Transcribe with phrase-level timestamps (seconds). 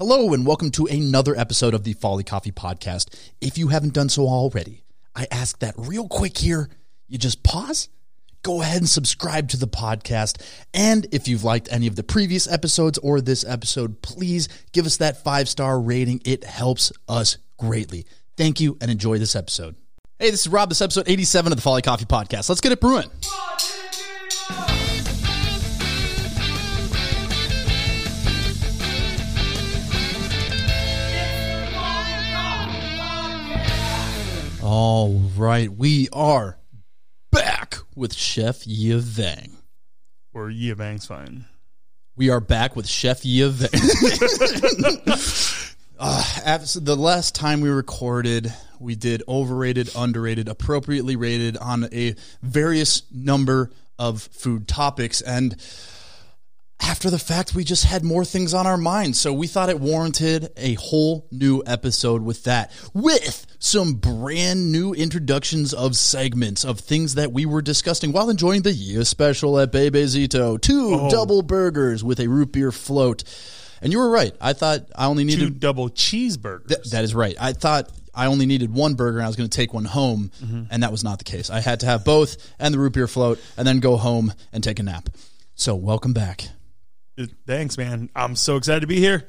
[0.00, 3.14] Hello, and welcome to another episode of the Folly Coffee Podcast.
[3.42, 4.82] If you haven't done so already,
[5.14, 6.70] I ask that real quick here.
[7.06, 7.90] You just pause,
[8.42, 10.40] go ahead and subscribe to the podcast.
[10.72, 14.96] And if you've liked any of the previous episodes or this episode, please give us
[14.96, 16.22] that five star rating.
[16.24, 18.06] It helps us greatly.
[18.38, 19.76] Thank you and enjoy this episode.
[20.18, 20.70] Hey, this is Rob.
[20.70, 22.48] This is episode 87 of the Folly Coffee Podcast.
[22.48, 23.10] Let's get it brewing.
[34.72, 36.56] All right, we are
[37.32, 39.56] back with Chef Yia Vang.
[40.32, 41.46] Or Yia Bang's fine.
[42.14, 43.68] We are back with Chef Yia Vang.
[45.98, 53.02] uh, the last time we recorded, we did overrated, underrated, appropriately rated on a various
[53.10, 55.56] number of food topics, and
[56.80, 59.20] after the fact, we just had more things on our minds.
[59.20, 64.94] So we thought it warranted a whole new episode with that, with some brand new
[64.94, 69.72] introductions of segments of things that we were discussing while enjoying the year special at
[69.72, 70.60] Bebe Zito.
[70.60, 71.10] Two oh.
[71.10, 73.24] double burgers with a root beer float.
[73.82, 74.34] And you were right.
[74.40, 76.68] I thought I only needed Two double cheeseburgers.
[76.68, 77.36] Th- that is right.
[77.40, 80.30] I thought I only needed one burger and I was going to take one home,
[80.42, 80.64] mm-hmm.
[80.70, 81.48] and that was not the case.
[81.50, 84.64] I had to have both and the root beer float and then go home and
[84.64, 85.08] take a nap.
[85.54, 86.48] So, welcome back.
[87.46, 88.10] Thanks, man.
[88.14, 89.26] I'm so excited to be here.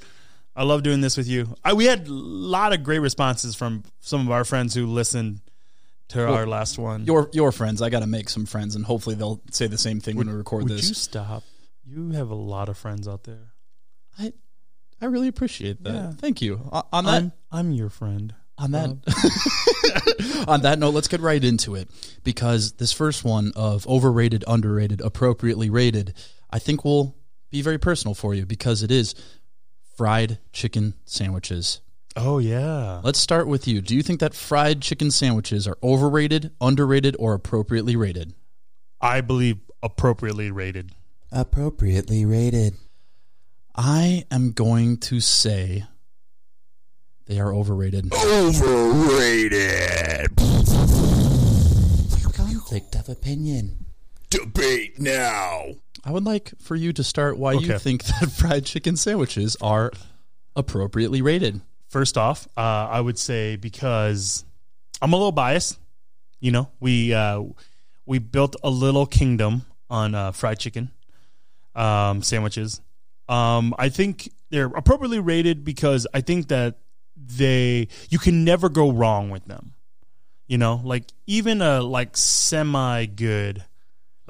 [0.56, 1.56] I love doing this with you.
[1.64, 5.39] I, we had a lot of great responses from some of our friends who listened
[6.09, 7.06] to our last one.
[7.06, 7.81] Your your friends.
[7.81, 10.34] I got to make some friends, and hopefully they'll say the same thing when we
[10.34, 10.89] record Would this.
[10.89, 11.44] you stop?
[11.86, 13.53] You have a lot of friends out there.
[14.19, 14.34] I
[15.02, 15.94] I really appreciate that.
[15.94, 16.12] Yeah.
[16.12, 16.59] Thank you.
[16.72, 18.36] O- On that I'm, I'm your friend.
[18.58, 19.02] on that um,
[20.47, 21.89] on that note, let's get right into it
[22.23, 26.14] because this first one of overrated, underrated, appropriately rated,
[26.50, 27.16] I think will
[27.52, 29.14] be very personal for you because it is
[29.96, 31.82] fried chicken sandwiches.
[32.16, 33.02] Oh yeah.
[33.04, 33.82] Let's start with you.
[33.82, 38.34] Do you think that fried chicken sandwiches are overrated, underrated, or appropriately rated?
[39.00, 40.92] I believe appropriately rated.
[41.31, 42.75] appropriately rated.
[43.75, 45.86] I am going to say
[47.25, 48.14] they are overrated.
[48.14, 49.56] Overrated.
[52.34, 53.86] Conflict of opinion.
[54.31, 55.66] Debate now.
[56.03, 59.92] I would like for you to start why you think that fried chicken sandwiches are
[60.56, 61.62] appropriately rated.
[61.90, 64.44] First off, uh, I would say because
[65.02, 65.78] I'm a little biased.
[66.40, 67.44] You know, we uh,
[68.06, 70.92] we built a little kingdom on uh, fried chicken
[71.75, 72.81] um, sandwiches.
[73.30, 76.80] Um, I think they're appropriately rated because I think that
[77.16, 79.74] they you can never go wrong with them.
[80.48, 83.63] You know, like even a like semi good,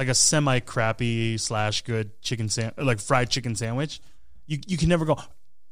[0.02, 4.02] like a semi crappy slash good chicken sam like fried chicken sandwich,
[4.48, 5.16] you you can never go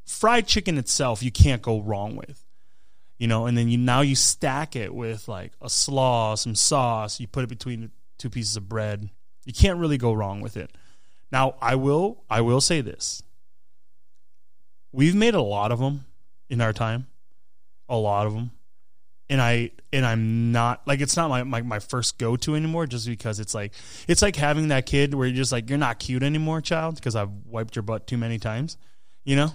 [0.06, 2.46] fried chicken itself you can't go wrong with
[3.18, 7.20] you know and then you now you stack it with like a slaw some sauce
[7.20, 9.10] you put it between two pieces of bread
[9.46, 10.78] you can't really go wrong with it.
[11.32, 13.24] Now i will i will say this.
[14.92, 16.06] We've made a lot of them
[16.52, 17.08] in our time
[17.88, 18.52] a lot of them
[19.30, 23.08] and i and i'm not like it's not my, my, my first go-to anymore just
[23.08, 23.74] because it's like
[24.08, 27.16] it's like having that kid where you're just like you're not cute anymore child because
[27.16, 28.78] i've wiped your butt too many times
[29.24, 29.52] you know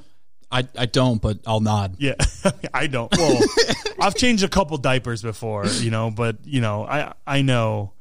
[0.52, 1.96] I, I don't, but I'll nod.
[1.98, 2.14] yeah,
[2.74, 3.10] I don't.
[3.16, 3.40] Well,
[4.00, 7.92] I've changed a couple diapers before, you know, but you know, I I know.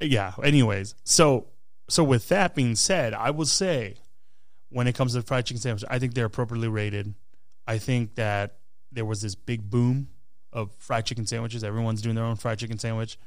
[0.00, 0.32] Yeah.
[0.42, 1.48] Anyways, so
[1.90, 3.96] so with that being said, I will say,
[4.70, 7.14] when it comes to fried chicken sandwich, I think they're appropriately rated.
[7.66, 8.56] I think that
[8.90, 10.08] there was this big boom
[10.56, 11.62] of fried chicken sandwiches.
[11.62, 13.18] Everyone's doing their own fried chicken sandwich.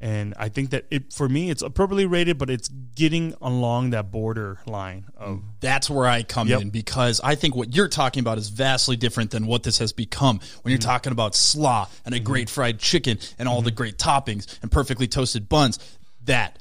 [0.00, 4.10] And I think that it for me it's appropriately rated, but it's getting along that
[4.10, 5.42] border line of mm.
[5.60, 6.60] That's where I come Yep.
[6.60, 9.92] in because I think what you're talking about is vastly different than what this has
[9.92, 10.40] become.
[10.62, 10.88] When you're Mm-hmm.
[10.88, 12.24] talking about slaw and a mm-hmm.
[12.24, 13.76] great fried chicken and all the mm-hmm.
[13.76, 15.78] great toppings and perfectly toasted buns,
[16.24, 16.58] that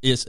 [0.00, 0.26] is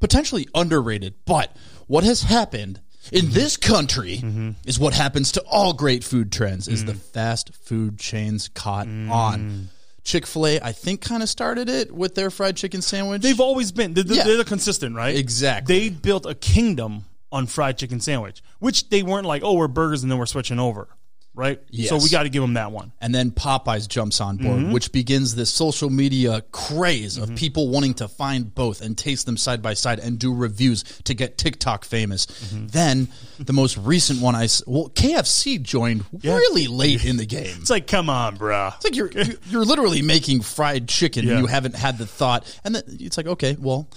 [0.00, 1.14] potentially underrated.
[1.26, 1.54] But
[1.88, 2.80] what has happened
[3.10, 3.32] in Mm-hmm.
[3.34, 4.22] this country
[4.66, 9.68] is what happens to all great food trends is the fast food chains caught on.
[10.04, 13.22] Chick-fil-A, I think, kind of started it with their fried chicken sandwich.
[13.22, 13.94] They've always been.
[13.94, 14.24] They're, Yeah.
[14.24, 15.14] they're consistent, right?
[15.16, 15.78] Exactly.
[15.78, 20.02] They built a kingdom on fried chicken sandwich, which they weren't like, oh, we're burgers
[20.02, 20.88] and then we're switching over,
[21.34, 21.60] right?
[21.70, 21.88] Yes.
[21.88, 22.92] So we got to give them that one.
[23.00, 24.72] And then Popeyes jumps on board, Mm-hmm.
[24.72, 29.36] which begins this social media craze of people wanting to find both and taste them
[29.36, 32.26] side by side and do reviews to get TikTok famous.
[32.26, 32.66] Mm-hmm.
[32.66, 33.08] Then
[33.38, 37.56] the most recent one I well KFC joined really late in the game.
[37.60, 38.74] It's like, come on, bruh.
[38.76, 41.26] It's like you're you're- you're literally making fried chicken.
[41.26, 41.38] Yeah.
[41.38, 43.88] You haven't had the thought, and then it's like okay, well,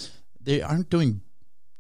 [0.41, 1.21] they aren't doing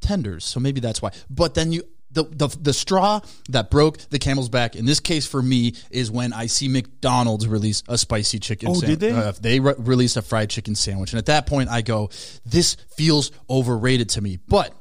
[0.01, 1.11] tenders, so maybe that's why.
[1.29, 1.83] But then you
[2.15, 3.19] the, the the straw
[3.49, 7.47] that broke the camel's back in this case for me is when I see McDonald's
[7.47, 8.73] release a spicy chicken.
[8.73, 8.83] Sandwich.
[8.83, 9.11] Oh, did they?
[9.11, 12.09] Uh, they re- released a fried chicken sandwich, and at that point I go,
[12.45, 14.39] this feels overrated to me.
[14.47, 14.73] But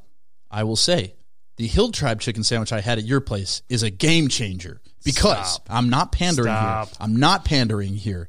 [0.50, 1.14] I will say,
[1.56, 5.54] the Hill Tribe chicken sandwich I had at your place is a game changer because
[5.54, 5.66] Stop.
[5.69, 6.88] I'm not pandering Stop.
[6.88, 6.96] here.
[7.00, 8.28] I'm not pandering here.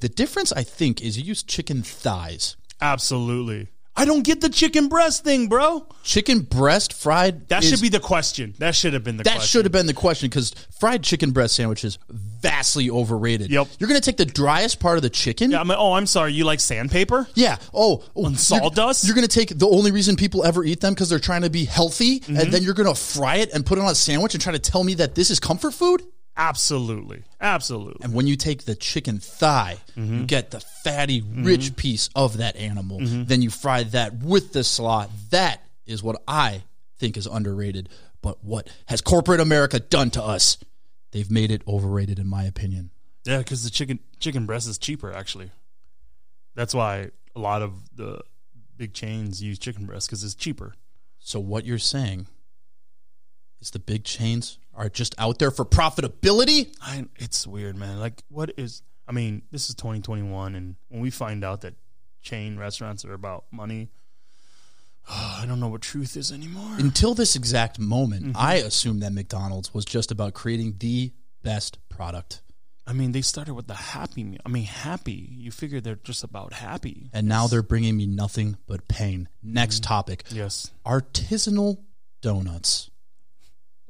[0.00, 2.56] The difference I think is you use chicken thighs.
[2.80, 3.68] Absolutely.
[3.98, 5.86] I don't get the chicken breast thing, bro.
[6.02, 7.48] Chicken breast fried.
[7.48, 8.54] That is- should be the question.
[8.58, 9.34] That should have been the question.
[9.34, 9.58] That question.
[9.58, 13.50] should have been the question because fried chicken breast sandwiches vastly overrated.
[13.50, 13.68] Yep.
[13.78, 15.50] You're gonna take the driest part of the chicken.
[15.50, 16.32] Yeah, I'm oh, I'm sorry.
[16.34, 17.26] You like sandpaper?
[17.34, 17.56] Yeah.
[17.72, 19.04] Oh, And sawdust?
[19.04, 21.42] You're, you're going to take the only reason people ever eat them because they're trying
[21.42, 22.36] to be healthy, Mm-hmm.
[22.36, 24.52] and then you're going to fry it and put it on a sandwich and try
[24.52, 26.02] to tell me that this is comfort food.
[26.36, 27.22] Absolutely.
[27.40, 28.04] Absolutely.
[28.04, 30.14] And when you take the chicken thigh, Mm-hmm.
[30.18, 33.00] you get the fatty, rich piece of that animal.
[33.00, 33.24] Mm-hmm.
[33.24, 35.06] Then you fry that with the slaw.
[35.30, 36.64] That is what I
[36.98, 37.88] think is underrated.
[38.20, 40.58] But what has corporate America done to us?
[41.12, 42.90] They've made it overrated, in my opinion.
[43.24, 45.12] Yeah, because the chicken chicken breast is cheaper.
[45.12, 45.50] Actually,
[46.54, 48.20] that's why a lot of the
[48.76, 50.74] big chains use chicken breast because it's cheaper.
[51.18, 52.26] So what you're saying
[53.60, 56.74] is the big chains are just out there for profitability?
[56.82, 57.98] I it's weird, man.
[57.98, 58.82] Like, what is?
[59.08, 61.74] I mean, this is 2021, and when we find out that
[62.22, 63.88] chain restaurants are about money,
[65.08, 66.72] I don't know what truth is anymore.
[66.78, 68.36] Until this exact moment, Mm-hmm.
[68.36, 71.12] I assumed that McDonald's was just about creating the
[71.42, 72.42] best product.
[72.88, 74.40] I mean, they started with the Happy Meal.
[74.46, 75.28] I mean, happy.
[75.32, 77.10] You figure they're just about happy.
[77.12, 79.28] And now they're bringing me nothing but pain.
[79.42, 79.88] Next Mm-hmm.
[79.88, 80.24] topic.
[80.30, 80.70] Yes.
[80.84, 81.78] Artisanal
[82.22, 82.90] donuts.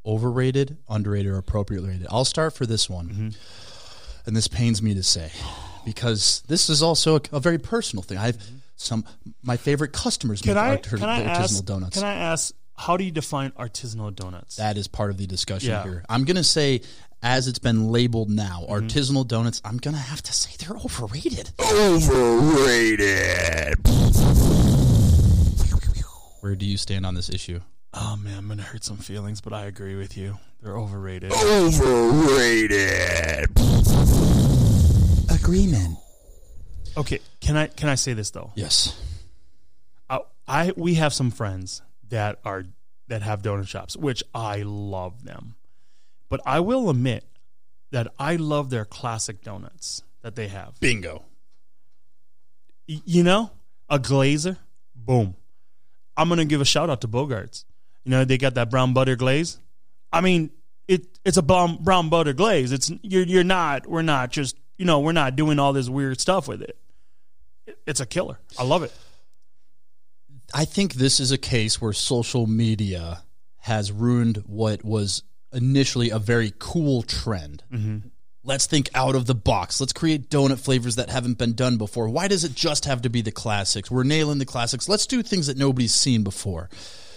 [0.07, 2.07] Overrated, underrated, or appropriately rated.
[2.11, 3.09] I'll start for this one.
[3.09, 3.29] Mm-hmm.
[4.27, 5.31] And this pains me to say
[5.85, 8.19] because this is also a, a very personal thing.
[8.19, 8.39] I've
[8.77, 9.05] some
[9.43, 11.65] my favorite customers Can make I arti- can I artisanal ask?
[11.65, 11.97] donuts.
[11.99, 12.55] Can I ask?
[12.79, 14.57] How do you define artisanal donuts?
[14.57, 15.83] that is part of the discussion Yeah.
[15.83, 16.05] here.
[16.11, 16.83] I'm going to say,
[17.23, 18.87] as it's been labeled now, Mm-hmm.
[18.87, 21.53] artisanal donuts, I'm going to have to say they're overrated.
[21.59, 23.77] Overrated.
[26.41, 27.61] Where do you stand on this issue?
[27.97, 30.39] Oh man, I'm gonna hurt some feelings, but I agree with you.
[30.63, 31.33] They're overrated.
[31.33, 32.67] Overrated.
[35.31, 35.99] Agreement.
[36.97, 38.53] Okay, can I can I say this though?
[38.55, 38.99] Yes.
[40.09, 42.65] I, I we have some friends that are
[43.09, 45.55] that have donut shops, which I love them.
[46.29, 47.25] But I will admit
[47.93, 50.81] that I love their classic donuts that they have.
[50.81, 51.23] Bingo.
[52.89, 53.51] Y- You know,
[53.89, 54.57] a glazer,
[54.95, 55.37] boom.
[56.17, 57.65] I'm gonna give a shout out to Bogarts.
[58.07, 59.59] You know, they got that brown butter glaze.
[60.13, 60.51] I mean,
[60.89, 62.71] it it's a brown brown butter glaze.
[62.73, 66.21] It's you're you're not we're not just you know we're not doing all this weird
[66.21, 66.79] stuff with it.
[67.67, 68.39] It- It's a killer.
[68.59, 68.93] I love it.
[70.55, 73.25] I think this is a case where social media
[73.59, 77.65] has ruined what was initially a very cool trend.
[77.73, 78.09] Mm-hmm.
[78.45, 79.81] Let's think out of the box.
[79.81, 82.09] Let's create donut flavors that haven't been done before.
[82.09, 83.91] Why does it just have to be the classics?
[83.91, 84.89] We're nailing the classics.
[84.89, 86.71] Let's do things that nobody's seen before.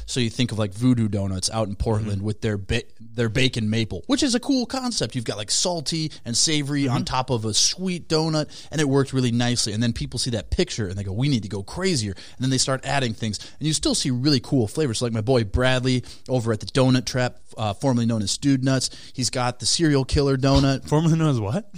[0.09, 3.69] So you think of like Voodoo Donuts out in Portland with their ba- their bacon
[3.69, 5.13] maple, which is a cool concept.
[5.13, 9.13] You've got like salty and savory on top of a sweet donut, and it worked
[9.13, 9.71] really nicely.
[9.71, 12.39] And then people see that picture and they go, "We need to go crazier." And
[12.39, 15.01] then they start adding things, and you still see really cool flavors.
[15.01, 18.89] Like my boy Bradley over at the Donut Trap, uh, formerly known as Stewed Nuts.
[19.13, 20.85] He's got the serial killer donut.
[20.89, 21.71] Formerly known as what?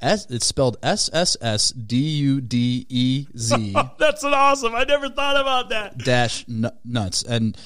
[0.00, 3.74] S, it's spelled S S S D U D E Z.
[3.98, 4.74] That's an awesome.
[4.74, 5.98] I never thought about that.
[5.98, 7.22] dash nu- nuts.
[7.22, 7.56] And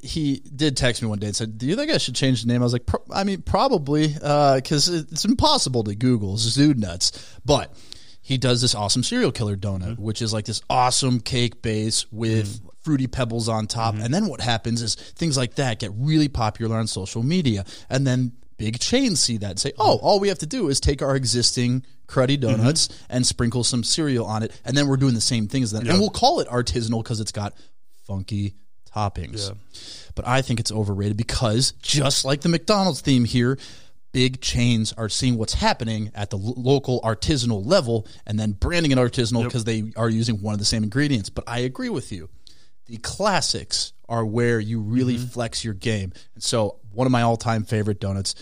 [0.00, 2.48] he did text me one day and said do you think i should change the
[2.48, 2.62] name?
[2.62, 7.36] I was like "Pro- i mean probably uh, because it's impossible to google zood nuts.
[7.44, 7.74] But
[8.20, 10.02] he does this awesome serial killer donut mm-hmm.
[10.02, 12.68] which is like this awesome cake base with mm-hmm.
[12.82, 13.94] fruity pebbles on top.
[13.94, 14.04] Mm-hmm.
[14.04, 17.64] And then what happens is things like that get really popular on social media.
[17.90, 18.32] And then
[18.64, 19.82] big chains see that and say mm-hmm.
[19.82, 22.56] oh all we have to do is take our existing cruddy mm-hmm.
[22.56, 25.72] donuts and sprinkle some cereal on it and then we're doing the same thing as
[25.72, 27.54] that and we'll call it artisanal because it's got
[28.06, 28.54] funky
[28.94, 29.54] toppings.
[30.14, 33.58] But I think it's overrated because just like the McDonald's theme here,
[34.12, 38.92] big chains are seeing what's happening at the lo- local artisanal level and then branding
[38.92, 41.30] it artisanal because they are using one of the same ingredients.
[41.30, 42.28] But I agree with you.
[42.86, 45.26] The classics are where you really mm-hmm.
[45.26, 46.12] flex your game.
[46.34, 48.34] And so, one of my all-time favorite donuts,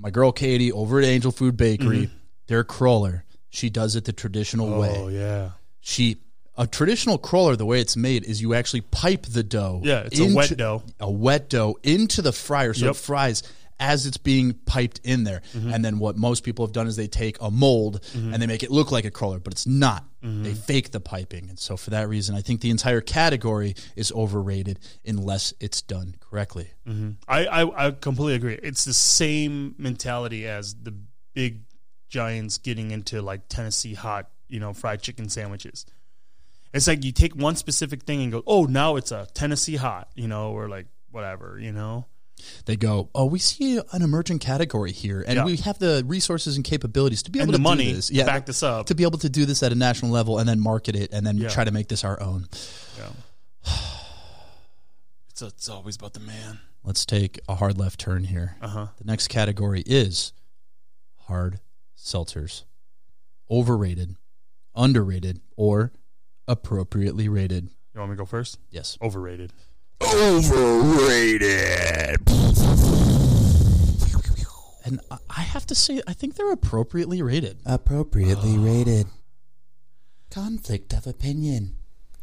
[0.00, 2.14] my girl Katie over at Angel Food Bakery, mm-hmm.
[2.46, 5.50] their cruller, she does it the traditional oh, way Oh yeah.
[5.80, 6.18] she
[6.56, 10.20] a traditional cruller the way it's made is you actually pipe the dough Yeah, it's
[10.20, 10.82] a wet dough.
[10.98, 12.94] a wet dough into the fryer so Yep.
[12.94, 13.42] it fries
[13.80, 15.42] as it's being piped in there.
[15.54, 15.72] Mm-hmm.
[15.72, 18.32] And then what most people have done is they take a mold mm-hmm.
[18.32, 20.04] and they make it look like a cruller, but it's not.
[20.22, 20.44] Mm-hmm.
[20.44, 21.48] They fake the piping.
[21.48, 26.14] And so for that reason, I think the entire category is overrated unless it's done
[26.20, 26.70] correctly.
[27.26, 28.58] I, I I completely agree.
[28.62, 30.94] It's the same mentality as the
[31.32, 31.62] big
[32.08, 35.86] giants getting into like Tennessee hot, you know, fried chicken sandwiches.
[36.74, 40.08] It's like you take one specific thing and go, oh, now it's a Tennessee hot,
[40.14, 42.06] you know, or like whatever, you know.
[42.66, 45.44] They go, oh, we see an emerging category here, and Yeah.
[45.44, 48.08] we have the resources and capabilities to be able And to money do this.
[48.08, 48.86] to back this up.
[48.86, 51.26] to be able to do this at a national level and then market it and
[51.26, 51.48] then Yeah.
[51.48, 52.46] try to make this our own.
[52.98, 53.10] Yeah.
[55.30, 56.60] it's it's always about the man.
[56.84, 58.56] Let's take a hard left turn here.
[58.62, 58.86] Uh huh.
[58.98, 60.32] The next category is
[61.26, 61.60] hard
[61.96, 62.64] seltzers.
[63.50, 64.16] Overrated,
[64.74, 65.92] underrated, or
[66.48, 67.68] appropriately rated.
[67.94, 68.58] You want me to go first?
[68.70, 68.96] Yes.
[69.02, 69.52] Overrated.
[70.02, 71.50] Overrated.
[74.84, 77.60] And I- I have to say, I think they're appropriately rated.
[77.64, 79.06] Appropriately rated.
[80.30, 81.76] Conflict of opinion.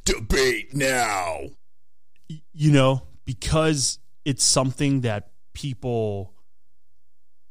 [0.05, 1.49] Debate now.
[2.27, 6.33] You know, because it's something that people.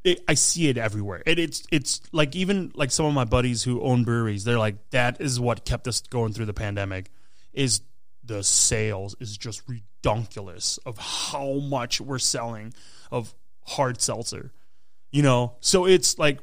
[0.03, 1.21] It, I see it everywhere.
[1.25, 4.89] And it's it's like even like some of my buddies who own breweries, they're like
[4.91, 7.09] that is what kept us going through the pandemic.
[7.53, 7.81] Is
[8.27, 12.73] the sales is just redonkulous of how much we're selling
[13.11, 13.33] of
[13.65, 14.51] hard seltzer.
[15.11, 16.39] You know, so it's like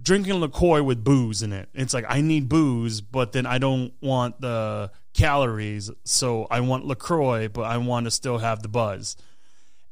[0.00, 1.68] drinking LaCroix with booze in it.
[1.74, 6.86] It's like I need booze, but then I don't want the calories, so I want
[6.86, 9.16] LaCroix, but I want to still have the buzz.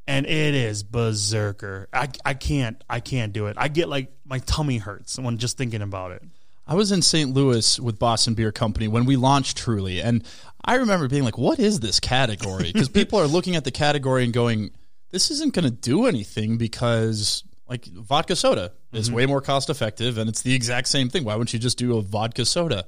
[0.06, 1.88] And it is berserker.
[1.92, 3.56] I, I can't I can't do it.
[3.58, 6.22] I get like my tummy hurts when just thinking about it.
[6.66, 7.32] I was in St.
[7.32, 10.24] Louis with Boston Beer Company when we launched Truly, and
[10.64, 14.24] I remember being like, "What is this category?" Because people are looking at the category
[14.24, 14.70] and going,
[15.10, 19.16] "This isn't going to do anything because." Like vodka soda is mm-hmm.
[19.16, 21.24] way more cost effective and it's the exact same thing.
[21.24, 22.84] Why wouldn't you just do a vodka soda?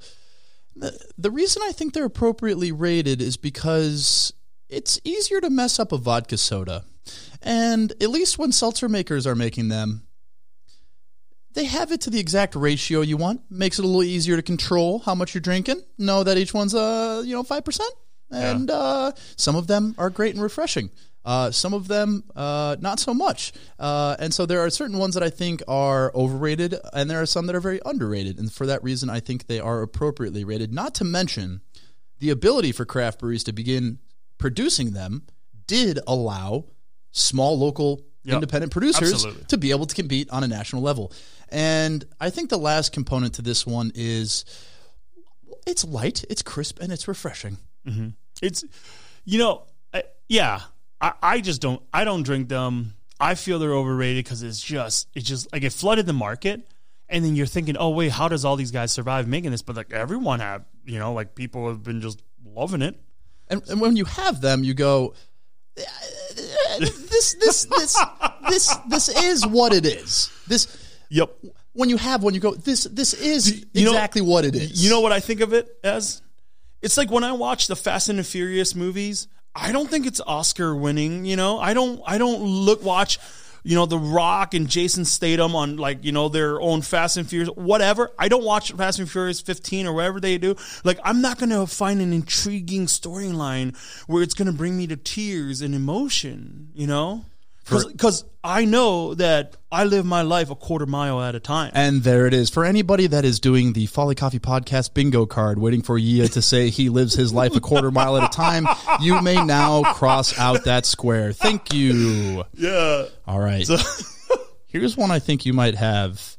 [0.77, 4.35] The, the reason I think they're appropriately rated is because
[4.69, 6.85] it's easier to mess up a vodka soda.
[7.43, 10.07] And at least when seltzer makers are making them,
[11.57, 13.41] they have it to the exact ratio you want.
[13.51, 15.81] Makes it a little easier to control how much you're drinking.
[15.97, 17.93] Know that each one's uh you know five percent,
[18.31, 20.91] and uh, some of them are great and refreshing.
[21.25, 23.53] Uh, some of them uh, not so much.
[23.81, 27.27] Uh, and so there are certain ones that I think are overrated, and there are
[27.27, 28.39] some that are very underrated.
[28.39, 30.73] And for that reason, I think they are appropriately rated.
[30.73, 31.63] Not to mention
[32.21, 33.99] the ability for craft breweries to begin
[34.39, 35.27] producing them
[35.67, 36.67] did allow
[37.11, 38.35] small local Yep.
[38.35, 39.45] independent producers Absolutely.
[39.45, 41.13] to be able to compete on a national level.
[41.49, 44.45] And I think the last component to this one is
[45.65, 47.59] it's light, it's crisp, and it's refreshing.
[47.87, 48.09] Mm-hmm.
[48.43, 48.65] It's,
[49.25, 49.63] you know,
[49.95, 50.63] I, yeah.
[51.01, 51.81] I, I just don't.
[51.93, 52.95] I don't drink them.
[53.21, 56.67] I feel they're overrated because it's just, it's just like it flooded the market,
[57.09, 59.63] and then you're thinking, oh wait, how does all these guys survive making this?
[59.63, 62.99] But like everyone have, you know, like people have been just loving it.
[63.49, 65.15] And, and when you have them, you go,
[66.79, 67.97] this, this, this,
[68.49, 70.31] this, this is what it is.
[70.47, 71.31] This, Yep.
[71.73, 74.83] when you have one, you go, this, this is you know- exactly what it is.
[74.83, 76.23] You know what I think of it as?
[76.83, 80.21] It's like when I watch the Fast and the Furious movies, I don't think it's
[80.27, 81.59] Oscar winning, you know?
[81.59, 83.19] I don't I don't look watch
[83.67, 87.29] you know, The Rock and Jason Statham on like, you know, their own Fast and
[87.29, 88.13] Furious, whatever.
[88.17, 90.55] I don't watch Fast and Furious 15 or whatever they do.
[90.85, 94.87] Like, I'm not going to find an intriguing storyline where it's going to bring me
[94.87, 97.25] to tears and emotion, you know?
[97.69, 101.73] Because I know that I live my life a quarter mile at a time.
[101.75, 102.49] And there it is.
[102.49, 106.43] For anybody that is doing the Folly Coffee Podcast bingo card, waiting for Yia to
[106.43, 108.67] say he lives his life a quarter mile at a time,
[109.01, 111.33] you may now cross out that square.
[111.33, 112.45] Thank you.
[112.55, 113.07] yeah.
[113.27, 113.69] All right.
[114.69, 116.37] Here's one I think you might have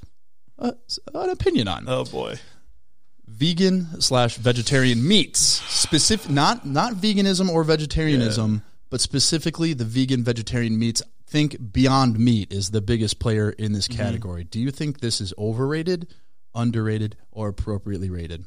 [0.60, 0.72] uh,
[1.14, 1.86] an opinion on.
[1.88, 2.40] Oh, boy.
[3.28, 5.40] Vegan slash vegetarian meats.
[5.40, 11.04] Specific, not not veganism or vegetarianism, but specifically the vegan vegetarian meats.
[11.28, 14.02] Think Beyond Meat is the biggest player in this mm-hmm.
[14.02, 14.46] category.
[14.46, 16.08] Do you think this is overrated,
[16.56, 18.46] underrated, or appropriately rated?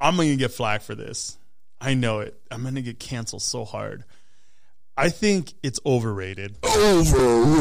[0.00, 1.36] I'm going to get flack for this.
[1.78, 2.40] I know it.
[2.50, 4.04] I'm going to get canceled so hard.
[4.96, 6.56] I think it's overrated.
[6.64, 7.60] Overrated.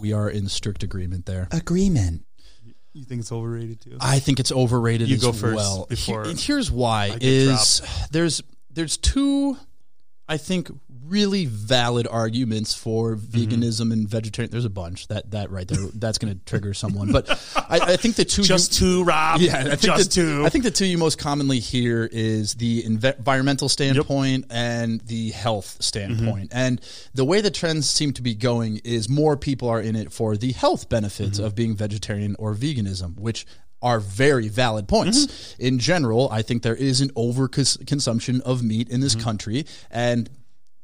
[0.00, 1.48] We are in strict agreement there.
[1.50, 2.26] Agreement.
[2.92, 3.96] You think it's overrated too?
[4.00, 5.86] I think it's overrated You as go first well.
[5.88, 9.56] before Here- here's why: get is there's there's two
[10.28, 10.70] I think,
[11.06, 13.38] really valid arguments for Mm-hmm.
[13.40, 14.50] veganism and vegetarian.
[14.50, 15.78] There's a bunch that that right there.
[15.94, 17.10] That's going to trigger someone.
[17.12, 19.40] But I, I think the two Just two, Rob.
[19.40, 20.44] Yeah, I think just the, two.
[20.44, 25.30] I think the two you most commonly hear is the env- environmental standpoint and the
[25.30, 26.50] health standpoint.
[26.50, 26.58] Mm-hmm.
[26.58, 26.80] And
[27.14, 30.36] the way the trends seem to be going is more people are in it for
[30.36, 31.46] the health benefits Mm-hmm.
[31.46, 33.46] of being vegetarian or veganism, which
[33.80, 35.26] are very valid points.
[35.26, 35.62] Mm-hmm.
[35.66, 39.24] In general, I think there is an over consumption of meat in this Mm-hmm.
[39.24, 40.28] country and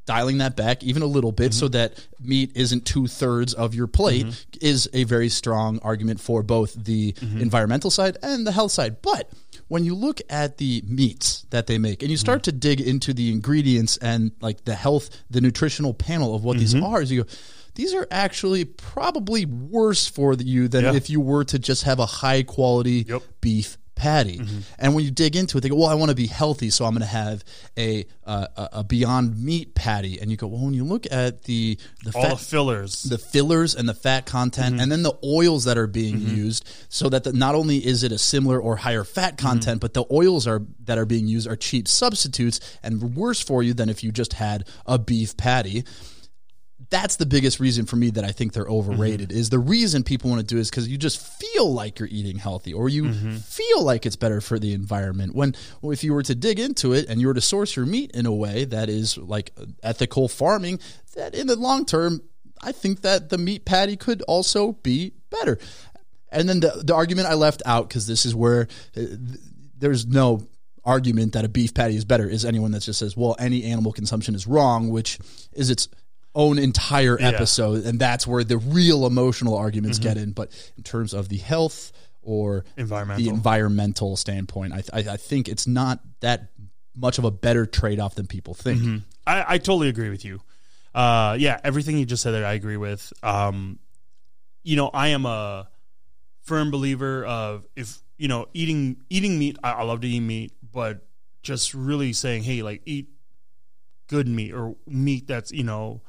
[0.07, 1.59] dialing that back even a little bit Mm-hmm.
[1.61, 4.27] so that meat isn't two thirds of your plate
[4.61, 7.41] is a very strong argument for both the Mm-hmm.
[7.41, 9.01] environmental side and the health side.
[9.03, 9.31] But
[9.69, 13.15] when you look at the meats that they make and you start to dig into
[13.15, 16.85] the ingredients and like the health, the nutritional panel of what these Mm-hmm.
[16.85, 17.31] are, you go,
[17.75, 20.95] these are actually probably worse for you than Yeah.
[20.95, 23.23] if you were to just have a high quality Yep.
[23.41, 24.39] beef patty.
[24.39, 24.59] Mm-hmm.
[24.81, 26.85] And when you dig into it, they go, "Well, I want to be healthy, so
[26.85, 27.45] I'm going to have
[27.79, 31.79] a, uh, a Beyond Meat patty." And you go, "Well, when you look at the
[32.05, 33.05] the fat, the fillers.
[33.05, 34.81] the fillers and the fat content, Mm-hmm.
[34.81, 38.11] and then the oils that are being used, so that the, not only is it
[38.11, 39.47] a similar or higher fat Mm-hmm.
[39.47, 43.63] content, but the oils are that are being used are cheap substitutes and worse for
[43.63, 45.85] you than if you just had a beef patty."
[46.95, 49.31] That's the biggest reason for me that I think they're overrated.
[49.31, 49.39] Mm-hmm.
[49.39, 52.39] Is the reason people want to do is because you just feel like you're eating
[52.39, 53.37] healthy, or you Mm-hmm.
[53.39, 55.35] feel like it's better for the environment.
[55.35, 57.85] When well, if you were to dig into it and you were to source your
[57.85, 59.51] meat in a way that is like
[59.83, 60.79] ethical farming,
[61.17, 62.23] that in the long term,
[62.63, 65.59] I think that the meat patty could also be better.
[66.31, 69.03] And then the the argument I left out because this is where uh,
[69.77, 70.47] there's no
[70.85, 73.91] argument that a beef patty is better is anyone that just says, well, any animal
[73.91, 75.19] consumption is wrong, which
[75.53, 75.89] is its
[76.35, 80.33] own entire episode, and that's where the real emotional arguments get in.
[80.33, 83.23] But in terms of the health or Environmental.
[83.23, 86.51] the environmental standpoint, I, I, I think it's not that
[86.97, 89.03] much of a better trade off than people think.
[89.27, 90.41] I, I totally agree with you.
[90.95, 93.13] Uh, yeah, everything you just said there, I agree with.
[93.23, 93.79] Um,
[94.63, 95.69] you know, I am a
[96.43, 99.59] firm believer of if you know eating eating meat.
[99.63, 101.05] I, I love to eat meat, but
[101.43, 103.09] just really saying, hey, like eat
[104.07, 106.01] good meat or meat that's you know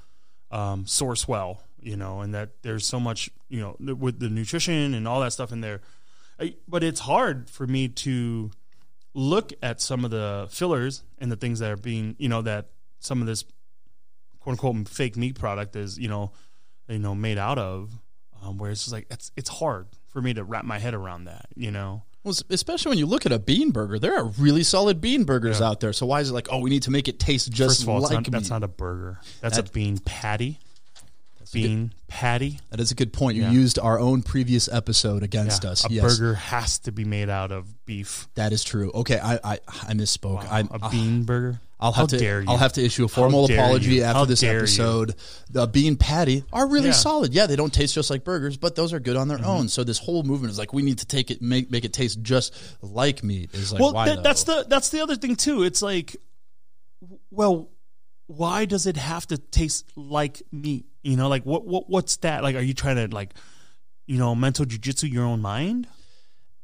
[0.51, 4.93] um, source well, you know, and that there's so much you know with the nutrition
[4.93, 5.81] and all that stuff in there.
[6.39, 8.51] I, but it's hard for me to
[9.13, 12.67] look at some of the fillers and the things that are being, you know, that
[12.99, 13.45] some of this
[14.41, 16.33] quote unquote fake meat product is, you know,
[16.89, 17.91] you know, made out of,
[18.43, 21.25] um, where it's just like it's it's hard for me to wrap my head around
[21.25, 22.03] that, you know.
[22.25, 25.61] Well, especially when you look at a bean burger, there are really solid bean burgers
[25.61, 25.93] out there.
[25.93, 27.89] So why is it like, oh, we need to make it taste just First of
[27.89, 29.19] all, like not, that's not a burger.
[29.41, 30.59] That's That- a bean patty.
[31.63, 32.59] Bean patty.
[32.69, 33.35] that is a good point.
[33.37, 33.51] You Yeah.
[33.51, 35.85] used our own previous episode against Yeah, us.
[35.85, 38.27] a yes, burger has to be made out of beef.
[38.35, 38.91] that is true.
[38.93, 40.43] Okay, I I, I misspoke.
[40.43, 41.59] Wow, I'm, a bean burger.
[41.77, 42.47] I'll have How to dare you?
[42.49, 44.03] I'll have to issue a formal apology you?
[44.03, 44.59] after How this dare you?
[44.59, 45.15] episode.
[45.49, 46.93] The bean patty are really Yeah.
[46.93, 47.33] solid.
[47.33, 49.47] Yeah, they don't taste just like burgers, but those are good on their Mm-hmm.
[49.49, 49.67] own.
[49.67, 52.21] So this whole movement is like we need to take it make make it taste
[52.21, 53.49] just like meat.
[53.53, 55.63] Is like well, that, that's the that's the other thing too.
[55.63, 56.15] It's like,
[57.29, 57.69] well,
[58.27, 60.85] why does it have to taste like meat?
[61.05, 62.41] You know, like what what what's that?
[62.41, 63.35] Like, are you trying to like,
[64.07, 65.87] you know, mental jujitsu your own mind?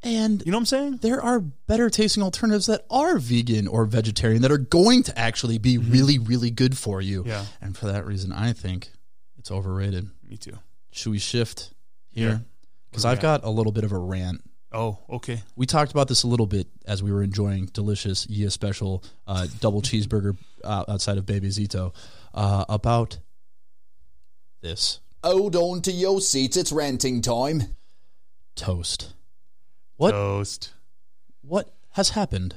[0.03, 0.97] and You know what I'm saying?
[1.03, 5.59] there are better tasting alternatives that are vegan or vegetarian that are going to actually
[5.59, 7.19] be really really good for you.
[7.19, 7.29] Mm-hmm.
[7.29, 7.45] Yeah.
[7.61, 8.91] And for that reason, I think
[9.37, 10.09] it's overrated.
[10.27, 10.57] Me too.
[10.91, 11.73] Should we shift
[12.09, 12.41] here?
[12.89, 14.41] Because we I've got a little bit of a rant.
[14.73, 15.43] Oh, okay.
[15.55, 19.45] We talked about this a little bit as we were enjoying delicious Yia special uh,
[19.59, 21.93] double cheeseburger uh, outside of Bebe Zito
[22.33, 23.19] uh, about
[24.61, 27.75] this Hold on to your seats, it's ranting time.
[28.55, 29.13] toast.
[29.97, 30.71] What Toast.
[31.41, 32.55] what has happened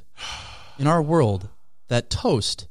[0.78, 1.48] in our world
[1.88, 2.66] that toast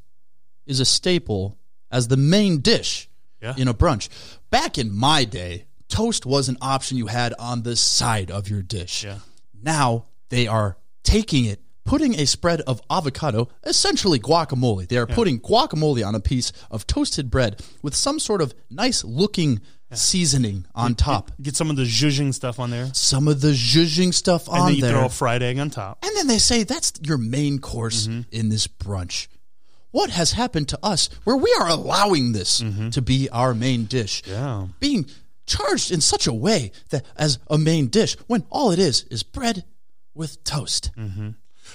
[0.65, 1.57] is a staple
[1.91, 3.07] as the main dish
[3.41, 3.53] Yeah.
[3.57, 4.09] in a brunch?
[4.49, 8.63] Back in my day, toast was an option you had on the side of your
[8.63, 9.03] dish.
[9.03, 9.19] Yeah.
[9.61, 14.87] Now they are taking it, putting a spread of avocado, essentially guacamole.
[14.87, 19.03] They are putting guacamole on a piece of toasted bread with some sort of nice
[19.03, 21.31] looking seasoning on top.
[21.41, 24.59] Get some of the zhuzhing stuff on there, Some of the zhuzhing stuff and on
[24.59, 24.61] there.
[24.61, 24.91] And then you there.
[24.93, 25.99] throw a fried egg on top.
[26.03, 28.21] and then they say that's your main course Mm-hmm.
[28.31, 29.27] in this brunch.
[29.91, 34.23] What has happened to us where we are allowing this to be our main dish?
[34.23, 34.31] Mm-hmm.
[34.31, 34.67] Yeah.
[34.79, 35.05] Being
[35.45, 39.21] charged in such a way that as a main dish when all it is is
[39.21, 39.63] bread
[40.15, 40.89] with toast.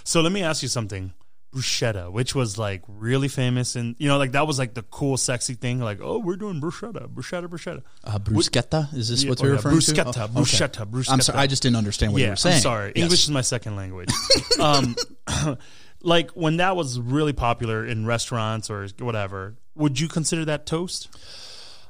[0.05, 1.13] So let me ask you something.
[1.55, 5.17] Bruschetta, which was like really famous, and you know, like that was like the cool,
[5.17, 5.81] sexy thing.
[5.81, 7.83] Like, oh, we're doing bruschetta, bruschetta, bruschetta.
[8.05, 8.93] Uh, bruschetta?
[8.95, 10.25] Is this Yeah, what oh, you're yeah, referring bruschetta, to?
[10.25, 11.11] Oh, bruschetta, bruschetta.
[11.11, 12.57] I'm sorry, I just didn't understand what you yeah, were saying.
[12.57, 12.93] I'm sorry.
[12.95, 13.03] Yes.
[13.03, 14.11] English is my second language.
[14.61, 14.95] um,
[16.03, 21.09] like when that was really popular in restaurants or whatever, would you consider that toast?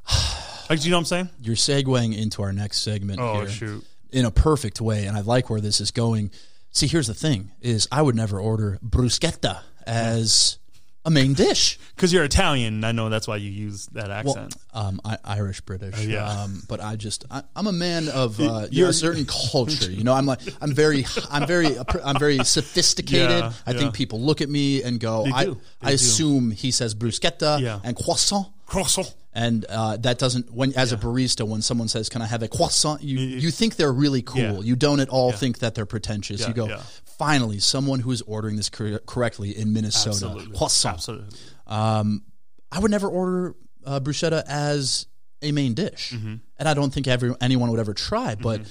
[0.70, 1.30] Like, do you know what I'm saying?
[1.40, 3.86] You're segueing into our next segment Oh here shoot!
[4.12, 6.30] in a perfect way, and I like where this is going.
[6.78, 10.58] See, here's the thing: is I would never order bruschetta as
[11.04, 11.78] a main dish.
[11.98, 14.54] Because you're Italian, I know that's why you use that Well, accent.
[14.72, 15.98] um, I, Irish British.
[16.06, 16.24] yeah.
[16.24, 19.90] Um, but I just I, I'm a man of uh, you know, a certain culture.
[19.90, 23.40] You know, I'm like I'm very I'm very I'm very sophisticated.
[23.40, 23.78] Yeah, I yeah.
[23.78, 25.60] think people look at me and go, They I do.
[25.82, 25.94] I They do.
[25.96, 27.80] assume he says bruschetta Yeah.
[27.82, 28.46] and croissant.
[28.68, 29.12] Croissant.
[29.32, 32.48] And uh, that doesn't when as a barista when someone says can I have a
[32.48, 34.60] croissant you you think they're really cool Yeah.
[34.60, 36.82] you don't at all think that they're pretentious Yeah, you go yeah.
[37.04, 40.56] finally someone who is ordering this cor- correctly in Minnesota Absolutely.
[40.56, 41.38] croissant Absolutely.
[41.66, 42.24] um,
[42.72, 43.54] I would never order
[43.86, 45.06] uh, bruschetta as
[45.40, 46.34] a main dish, Mm-hmm.
[46.58, 48.34] and I don't think every, anyone would ever try.
[48.34, 48.62] But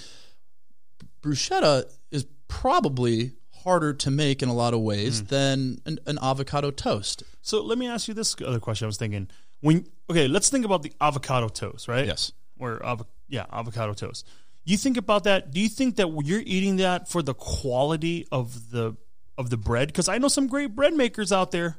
[1.21, 3.33] bruschetta is probably
[3.63, 5.27] harder to make in a lot of ways Mm.
[5.29, 7.23] than an, an avocado toast.
[7.41, 8.85] So let me ask you this other question.
[8.85, 9.29] I was thinking
[9.61, 12.05] when okay, let's think about the avocado toast, right?
[12.05, 12.31] Yes.
[12.59, 14.27] Or avo- yeah, avocado toast.
[14.63, 15.51] You think about that?
[15.51, 18.95] Do you think that you're eating that for the quality of the
[19.37, 19.87] of the bread?
[19.87, 21.77] Because I know some great bread makers out there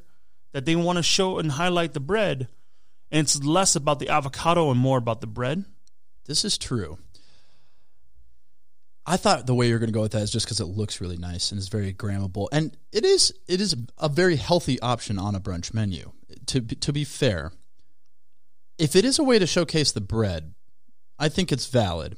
[0.53, 2.47] that they want to show and highlight the bread,
[3.11, 5.65] and it's less about the avocado and more about the bread.
[6.25, 6.97] This is true.
[9.05, 11.01] I thought the way you're going to go with that is just because it looks
[11.01, 13.33] really nice and is very grammable, and it is.
[13.47, 16.11] It is a very healthy option on a brunch menu.
[16.47, 17.51] To be- to be fair,
[18.79, 20.53] if it is a way to showcase the bread,
[21.19, 22.17] I think it's valid.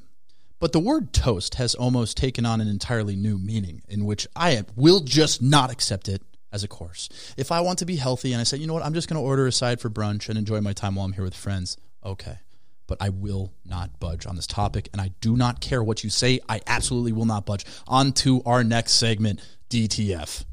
[0.59, 4.63] But the word toast has almost taken on an entirely new meaning, in which I
[4.75, 6.21] will just not accept it
[6.53, 7.09] as a course.
[7.35, 9.19] If I want to be healthy and I say, you know what, I'm just going
[9.19, 11.77] to order a side for brunch and enjoy my time while I'm here with friends,
[12.05, 12.37] okay.
[12.85, 16.11] But I will not budge on this topic, and I do not care what you
[16.11, 16.41] say.
[16.47, 17.65] I absolutely will not budge.
[17.87, 20.43] On to our next segment, DTF.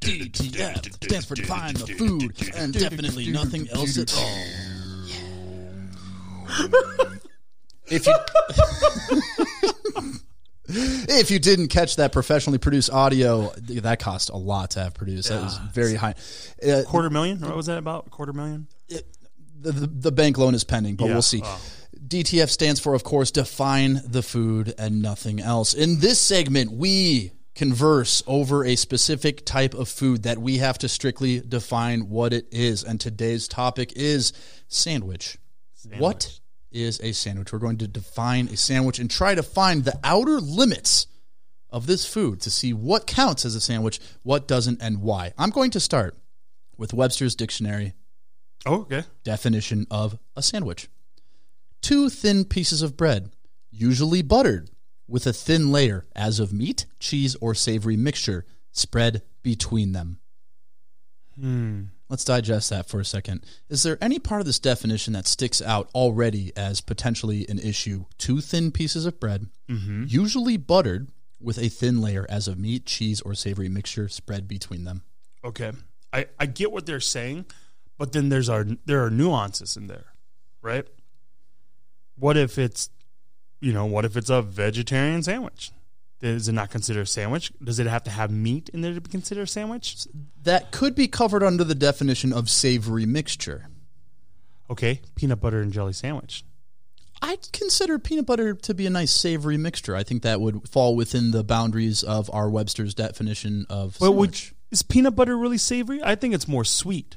[0.00, 4.38] DTF stands for define the food, and definitely nothing else at all.
[7.86, 8.14] If you
[10.66, 15.28] if you didn't catch that professionally produced audio, that cost a lot to have produced.
[15.28, 16.14] That was very high.
[16.66, 17.40] Uh, Quarter million?
[17.40, 18.10] What was that about?
[18.10, 18.66] Quarter million?
[18.88, 21.12] the, the, the bank loan is pending, but Yeah.
[21.12, 21.40] we'll see.
[21.42, 21.60] Oh.
[22.06, 25.72] DTF stands for, of course, define the food and nothing else.
[25.72, 30.88] In this segment, we converse over a specific type of food that we have to
[30.88, 32.82] strictly define what it is.
[32.82, 34.32] And today's topic is
[34.68, 35.38] sandwich.
[35.98, 36.40] What
[36.72, 37.52] is a sandwich?
[37.52, 41.06] We're going to define a sandwich and try to find the outer limits
[41.70, 45.32] of this food to see what counts as a sandwich, what doesn't, and why.
[45.38, 46.16] I'm going to start
[46.76, 47.92] with Webster's Dictionary
[48.66, 49.04] Oh, okay.
[49.24, 50.88] definition of a sandwich
[51.82, 53.30] two thin pieces of bread,
[53.70, 54.70] usually buttered,
[55.14, 60.18] with a thin layer, as of meat, cheese, or savory mixture, spread between them.
[61.40, 61.82] Hmm.
[62.08, 63.44] Let's digest that for a second.
[63.68, 68.06] Is there any part of this definition that sticks out already as potentially an issue?
[68.18, 69.46] Two thin pieces of bread,
[70.08, 74.82] usually buttered, with a thin layer, as of meat, cheese, or savory mixture, spread between
[74.82, 75.04] them.
[75.44, 75.70] Okay.
[76.12, 77.44] I, I get what they're saying,
[77.98, 80.06] but then there's our there are nuances in there,
[80.60, 80.88] right?
[82.16, 82.90] What if it's
[83.64, 85.70] you know, what if it's a vegetarian sandwich?
[86.20, 87.50] Is it not considered a sandwich?
[87.62, 90.06] Does it have to have meat in there to be considered a sandwich?
[90.42, 93.68] That could be covered under the definition of savory mixture.
[94.70, 96.44] Okay, peanut butter and jelly sandwich.
[97.22, 99.96] I'd consider peanut butter to be a nice savory mixture.
[99.96, 104.54] I think that would fall within the boundaries of our Webster's definition of But sandwich.
[104.70, 106.02] is peanut butter really savory?
[106.02, 107.16] I think it's more sweet.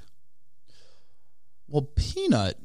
[1.67, 2.57] Well, peanut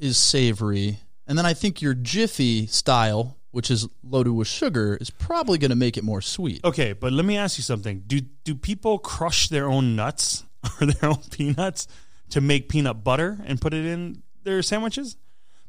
[0.00, 0.98] is savory,
[1.30, 5.70] and then I think your Jiffy style, which is loaded with sugar, is probably going
[5.70, 6.64] to make it more sweet.
[6.64, 8.02] Okay, but let me ask you something.
[8.04, 10.42] Do do people crush their own nuts
[10.80, 11.86] or their own peanuts
[12.30, 15.16] to make peanut butter and put it in their sandwiches?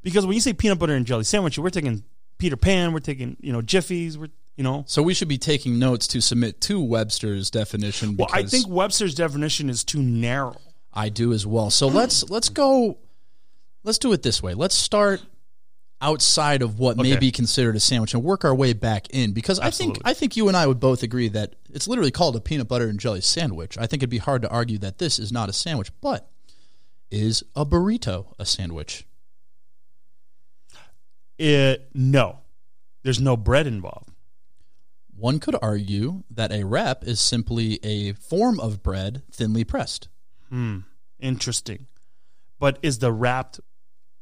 [0.01, 2.03] Because when you say peanut butter and jelly sandwich, we're taking
[2.39, 4.83] Peter Pan, we're taking, you know, Jiffy's, we're you know.
[4.87, 8.17] So we should be taking notes to submit to Webster's definition.
[8.17, 10.57] Well, I think Webster's definition is too narrow.
[10.91, 11.69] I do as well.
[11.69, 12.97] So let's let's go.
[13.83, 14.55] Let's do it this way.
[14.55, 15.21] Let's start
[16.01, 19.59] outside of what may be considered a sandwich and work our way back in because
[19.59, 22.41] I think I think you and I would both agree that it's literally called a
[22.41, 23.77] peanut butter and jelly sandwich.
[23.77, 26.29] I think it'd be hard to argue that this is not a sandwich, but
[27.11, 29.05] is a burrito a sandwich?
[31.37, 32.39] It no.
[33.03, 34.09] There's no bread involved.
[35.15, 40.07] One could argue that a wrap is simply a form of bread thinly pressed.
[40.49, 40.79] Hmm,
[41.19, 41.87] interesting.
[42.59, 43.59] But is the wrapped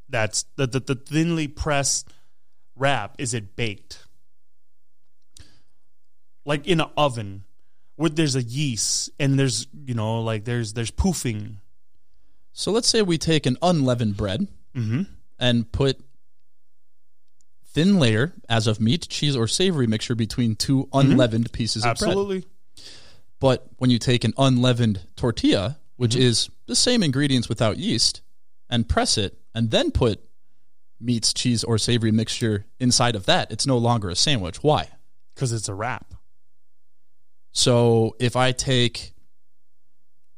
[0.10, 2.10] that's the, the, the thinly pressed
[2.76, 4.06] wrap, is it baked?
[6.46, 7.44] Like in an oven
[7.98, 11.58] with there's a yeast and there's you know like there's there's poofing.
[12.54, 15.02] So let's say we take an unleavened bread Mm-hmm.
[15.40, 16.00] and put
[17.66, 22.10] thin layer as of meat, cheese, or savory mixture between two unleavened pieces of bread.
[22.10, 22.46] Absolutely.
[23.40, 28.22] But when you take an unleavened tortilla, which is the same ingredients without yeast,
[28.70, 30.22] and press it, and then put
[31.02, 34.64] meats, cheese, or savory mixture inside of that, it's no longer a sandwich.
[34.64, 34.88] Why?
[35.36, 36.14] Because it's a wrap.
[37.52, 39.12] So if I take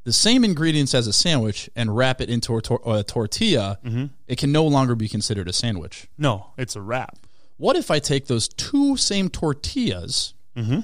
[0.06, 4.06] the same ingredients as a sandwich and wrap it into a, tor- a tortilla, mm-hmm.
[4.26, 6.08] it can no longer be considered a sandwich.
[6.18, 7.20] No, it's a wrap.
[7.58, 10.80] What if I take those two same tortillas, mm-hmm.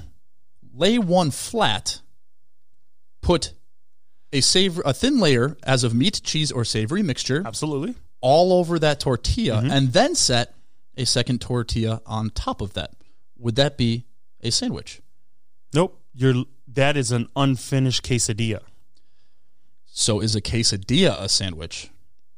[0.75, 2.01] lay one flat,
[3.21, 3.53] put
[4.31, 7.95] a savor, a thin layer as of meat, cheese, or savory mixture Absolutely.
[8.21, 9.71] All over that tortilla, mm-hmm.
[9.71, 10.53] and then set
[10.95, 12.91] a second tortilla on top of that?
[13.37, 14.05] Would that be
[14.41, 15.01] a sandwich?
[15.73, 16.01] Nope.
[16.13, 18.61] You're that is an unfinished quesadilla.
[19.85, 21.91] So is a quesadilla a sandwich?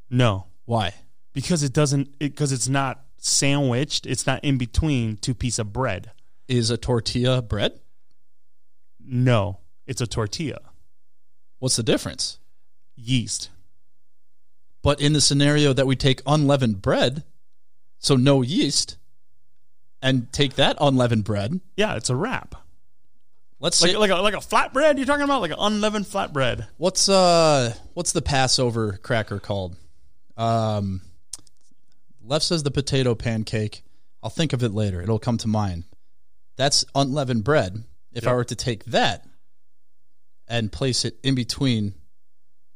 [0.10, 0.94] No, Why?
[1.34, 2.20] because it doesn't.
[2.20, 4.06] Because it's not sandwiched.
[4.06, 6.12] It's not in between two pieces of bread.
[6.48, 7.80] Is a tortilla bread?
[9.00, 10.60] No, it's a tortilla.
[11.60, 12.40] What's the difference?
[12.96, 13.50] Yeast.
[14.82, 17.24] But in the scenario that we take unleavened bread,
[18.00, 18.98] so no yeast,
[20.02, 22.56] and take that unleavened bread, Yeah, it's a wrap.
[23.60, 24.96] let's say Like like a like a flatbread.
[24.98, 26.68] You're talking about like an unleavened flatbread.
[26.78, 29.76] what's uh what's the Passover cracker called?
[30.38, 31.02] Um,
[32.26, 33.84] latkes the potato pancake.
[34.24, 35.02] I'll think of it later.
[35.02, 35.84] It'll come to mind.
[36.56, 37.84] That's unleavened bread.
[38.14, 39.26] If I were to take that
[40.48, 41.94] and place it in between,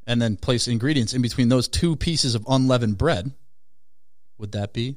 [0.06, 3.32] and then place ingredients in between those two pieces of unleavened bread,
[4.38, 4.96] would that be?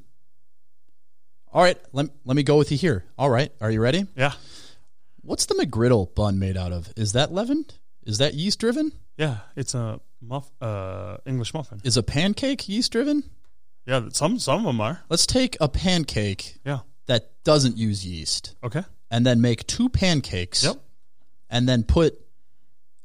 [1.52, 3.06] All right, let, let me go with you here.
[3.18, 4.06] All right, are you ready?
[4.16, 4.34] Yeah,
[5.22, 6.92] What's the McGriddle bun made out of?
[6.96, 7.74] Is that leavened?
[8.06, 8.92] Is that yeast driven?
[9.18, 9.40] yeah.
[9.56, 11.82] It's a muff, uh, English muffin.
[11.84, 13.24] Is a pancake yeast driven?
[13.86, 15.02] Yeah, some some of them are.
[15.10, 16.80] Let's take a pancake Yeah.
[17.08, 18.84] that doesn't use yeast Okay.
[19.12, 20.76] and then make two pancakes Yep.
[21.50, 22.20] and then put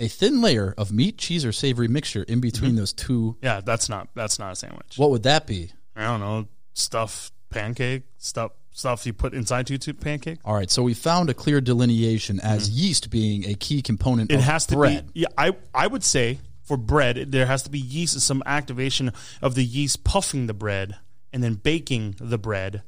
[0.03, 2.79] a thin layer of meat, cheese, or savory mixture in between Mm-hmm.
[2.79, 3.37] those two.
[3.43, 4.95] Yeah, that's not that's not a sandwich.
[4.97, 5.71] What would that be?
[5.97, 6.49] I don't know.
[6.75, 10.39] Stuff pancake stuff stuff you put inside two two pancake.
[10.45, 14.41] All right, so we found a clear delineation as yeast being a key component Mm-hmm.
[14.41, 15.13] It has to bread.
[15.13, 15.21] be.
[15.21, 19.13] Yeah, I I would say for bread there has to be yeast and some activation
[19.43, 20.97] of the yeast puffing the bread
[21.33, 22.83] and then baking the bread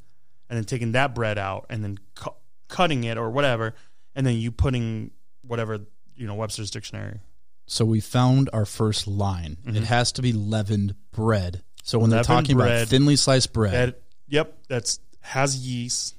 [0.49, 2.31] and then taking that bread out and then cu-
[2.69, 3.75] cutting it or whatever
[4.15, 5.11] and then you putting
[5.43, 5.81] whatever
[6.17, 7.21] you know Webster's dictionary.
[7.67, 9.57] So we found our first line.
[9.67, 11.63] It has to be leavened bread.
[11.83, 12.33] So when they're Mm-hmm.
[12.33, 16.15] Leavened talking about thinly sliced bread, That yep, that's has yeast,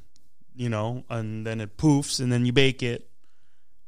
[0.56, 3.08] you know, and then it poofs and then you bake it.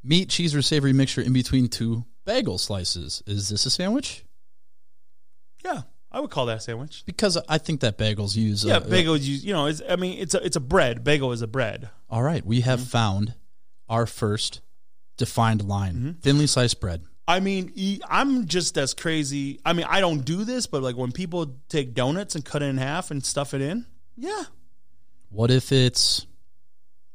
[0.04, 3.24] meat, cheese, or savory mixture in between two bagel slices.
[3.26, 4.24] Is this a sandwich?
[5.66, 7.04] Yeah, I would call that a sandwich.
[7.06, 8.64] Because I think that bagels use.
[8.64, 11.04] Yeah, uh, bagel is you know, it's, I mean, it's a it's a bread.
[11.04, 11.90] Bagel is a bread.
[12.10, 12.90] All right, we have Mm-hmm.
[12.90, 13.34] found
[13.90, 14.62] our first
[15.18, 17.02] defined line: thinly sliced bread.
[17.28, 17.74] I mean,
[18.10, 19.60] I'm just as crazy.
[19.66, 22.68] I mean, I don't do this, but like when people take donuts and cut it
[22.68, 24.44] in half and stuff it in, yeah,
[25.30, 26.26] What if it's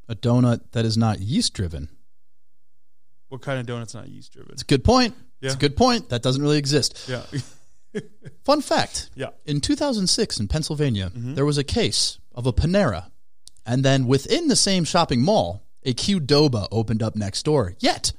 [0.09, 1.89] a donut that is not yeast driven?
[3.29, 4.53] what kind of donut's not yeast driven?
[4.53, 5.15] It's a good point.
[5.41, 6.11] It's a good point.
[6.11, 7.09] That doesn't really exist.
[7.09, 7.23] Yeah,
[8.45, 9.29] Fun fact: yeah.
[9.47, 11.35] in 2006 in Pennsylvania, Mm-hmm.
[11.35, 13.11] there was a case of a Panera,
[13.65, 17.75] and then within the same shopping mall, a Qdoba opened up next door.
[17.79, 18.13] Yet,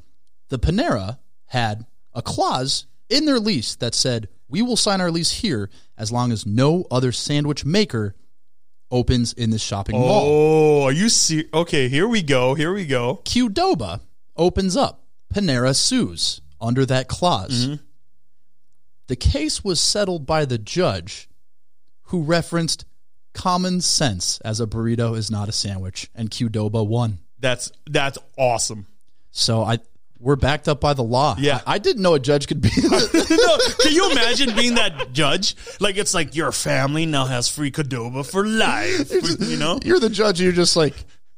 [0.50, 5.32] the Panera had a clause in their lease that said, "We will sign our lease
[5.32, 8.16] here as long as no other sandwich maker
[8.92, 11.46] opens in this shopping mall." Oh, are you see?
[11.54, 12.54] Okay, here we go.
[12.54, 13.22] Here we go.
[13.26, 14.02] Qdoba
[14.36, 15.06] opens up.
[15.34, 17.66] Panera sues under that clause.
[17.66, 17.84] Mm-hmm.
[19.08, 21.28] The case was settled by the judge
[22.04, 22.86] who referenced
[23.34, 27.20] common sense as a burrito is not a sandwich, and Qdoba won.
[27.44, 28.88] That's that's awesome.
[29.32, 29.80] So I
[30.18, 31.36] we're backed up by the law.
[31.38, 31.60] Yeah.
[31.68, 35.58] I, I didn't know a judge could be no, can you imagine being that judge?
[35.82, 39.12] Like it's like your family now has free Qdoba for life.
[39.44, 40.94] You know, You're the judge, you're just like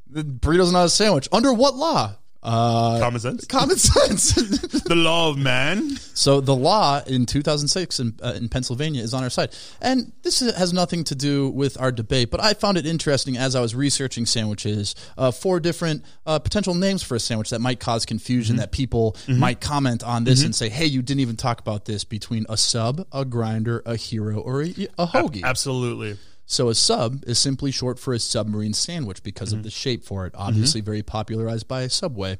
[0.08, 1.28] the burrito's not a sandwich.
[1.32, 2.13] Under what law?
[2.45, 3.45] Uh common sense.
[3.45, 4.34] common sense.
[4.86, 5.95] The law of man.
[6.13, 9.49] So the law in 2006 in, uh, in Pennsylvania is on our side.
[9.81, 13.55] And this has nothing to do with our debate, but I found it interesting as
[13.55, 17.79] I was researching sandwiches, uh, four different uh, potential names for a sandwich that might
[17.79, 21.60] cause confusion, that people might comment on this and say, hey, you didn't even talk
[21.60, 25.43] about this between a sub, a grinder, a hero, or a, a hoagie.
[25.43, 26.17] Absolutely.
[26.45, 29.63] So a sub is simply short for a submarine sandwich because of mm-hmm.
[29.63, 30.86] the shape for it, obviously mm-hmm.
[30.86, 32.38] very popularized by Subway.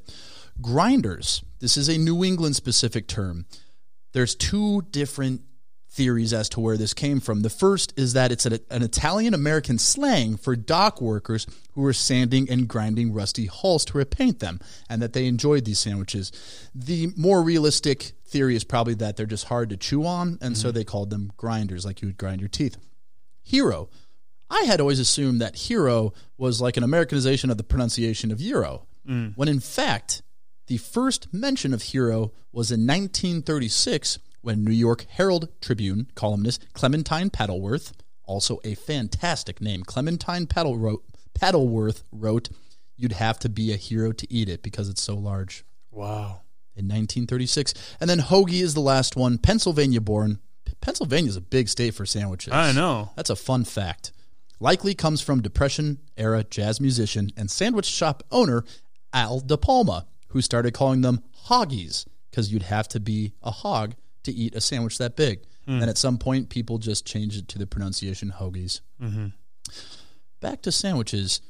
[0.60, 3.46] Grinders This is a New England specific term.
[4.12, 5.42] There's two different
[5.96, 7.40] theories as to where this came from.
[7.40, 11.94] The first is that it's an, an Italian American slang for dock workers who were
[11.94, 16.32] sanding and grinding rusty hulls to repaint them, and that they enjoyed these sandwiches.
[16.74, 20.68] The more realistic theory is probably that they're just hard to chew on, and so
[20.68, 20.76] mm-hmm.
[20.76, 22.76] they called them grinders, like you would grind your teeth.
[23.46, 23.88] Hero.
[24.50, 28.86] I had always assumed that hero was like an Americanization of the pronunciation of gyro,
[29.08, 29.32] mm.
[29.36, 30.22] when in fact,
[30.66, 37.30] the first mention of hero was in 1936 when New York Herald Tribune columnist Clementine
[37.30, 37.92] Paddleford,
[38.24, 41.04] also a fantastic name, Clementine Paddle wrote,
[41.38, 42.48] Paddleford wrote,
[42.96, 46.40] You'd have to be a hero to eat it because it's so large Wow.
[46.74, 47.74] in 1936.
[48.00, 50.40] And then hoagie is the last one, Pennsylvania born.
[50.80, 52.52] Pennsylvania is a big state for sandwiches.
[52.52, 53.10] I know.
[53.16, 54.12] That's a fun fact.
[54.60, 58.64] Likely comes from Depression era jazz musician and sandwich shop owner
[59.12, 63.94] Al De Palma, who started calling them hoggies because you'd have to be a hog
[64.24, 65.40] to eat a sandwich that big.
[65.68, 68.80] And at some point, people just changed it to the pronunciation hoagies.
[70.40, 71.40] Back to sandwiches.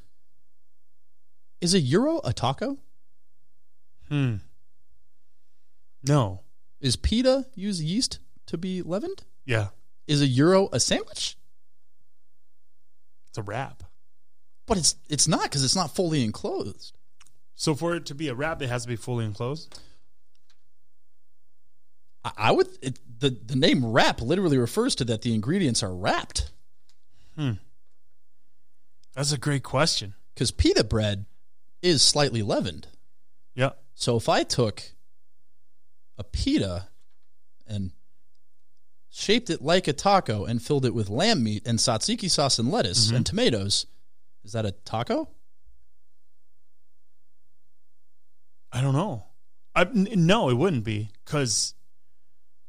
[1.60, 2.78] Is a gyro a taco?
[4.08, 4.36] Hmm.
[6.02, 6.40] No.
[6.80, 9.24] Is pita use yeast to be leavened?
[9.44, 9.68] Yeah.
[10.06, 11.36] Is a gyro a sandwich?
[13.28, 13.82] It's a wrap.
[14.66, 16.92] But it's it's not because it's not fully enclosed.
[17.54, 19.78] So for it to be a wrap, it has to be fully enclosed.
[22.24, 25.94] I, I would it, the the name wrap literally refers to that the ingredients are
[25.94, 26.50] wrapped
[27.36, 27.52] Hmm.
[29.14, 30.14] That's a great question.
[30.34, 31.26] because pita bread
[31.82, 32.88] is slightly leavened.
[33.54, 33.70] Yeah.
[33.94, 34.82] So if I took
[36.18, 36.88] a pita
[37.66, 37.92] and
[39.16, 42.70] shaped it like a taco and filled it with lamb meat and tzatziki sauce and
[42.70, 43.16] lettuce mm-hmm.
[43.16, 43.86] and tomatoes,
[44.44, 45.28] is that a taco?
[48.70, 49.24] I don't know.
[49.74, 51.74] I, n- no, it wouldn't be because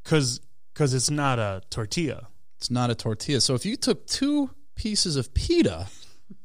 [0.03, 0.39] because
[0.73, 2.29] because it's not a tortilla.
[2.57, 3.41] It's not a tortilla.
[3.41, 5.87] So if you took two pieces of pita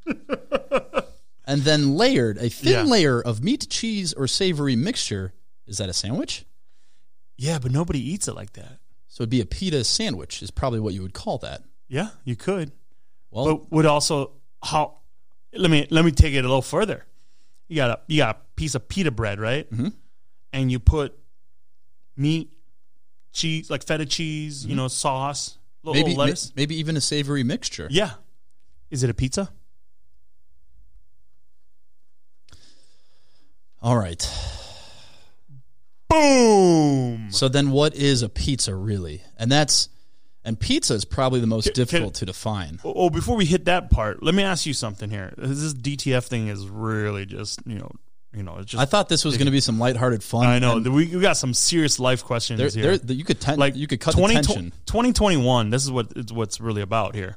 [1.47, 2.91] and then layered a thin Yeah.
[2.91, 5.33] layer of meat, cheese, or savory mixture,
[5.67, 6.45] is that a sandwich?
[7.39, 8.82] Yeah, but nobody eats it like that.
[9.13, 11.63] So it'd be a pita sandwich, is probably what you would call that.
[11.87, 12.73] Yeah, you could.
[13.31, 14.31] Well, but would also
[14.63, 15.01] how
[15.53, 17.05] let me let me take it a little further
[17.69, 19.89] you got a you got a piece of pita bread right Mm-hmm.
[20.55, 21.15] and you put
[22.17, 22.53] meat
[23.35, 27.01] cheese like feta cheese you know sauce little, maybe little lettuce ma- maybe even a
[27.03, 27.87] savory mixture.
[27.91, 28.13] yeah
[28.91, 29.51] is it a pizza
[33.83, 34.23] All right.
[36.13, 39.23] Boom So then, what is a pizza really?
[39.39, 39.89] And that's
[40.45, 42.81] and pizza is probably the most Can- difficult to define.
[42.85, 46.27] oh oh, before we hit that part let me ask you something here this dtf
[46.27, 47.91] thing is really just you know
[48.35, 50.47] you know it's just I thought this was going to be some lighthearted fun.
[50.47, 53.59] I know we, we got some serious life questions There, here there, you could ten,
[53.59, 54.73] like you could cut 20 the tension.
[54.87, 57.37] 2021 this is what it's what's really about here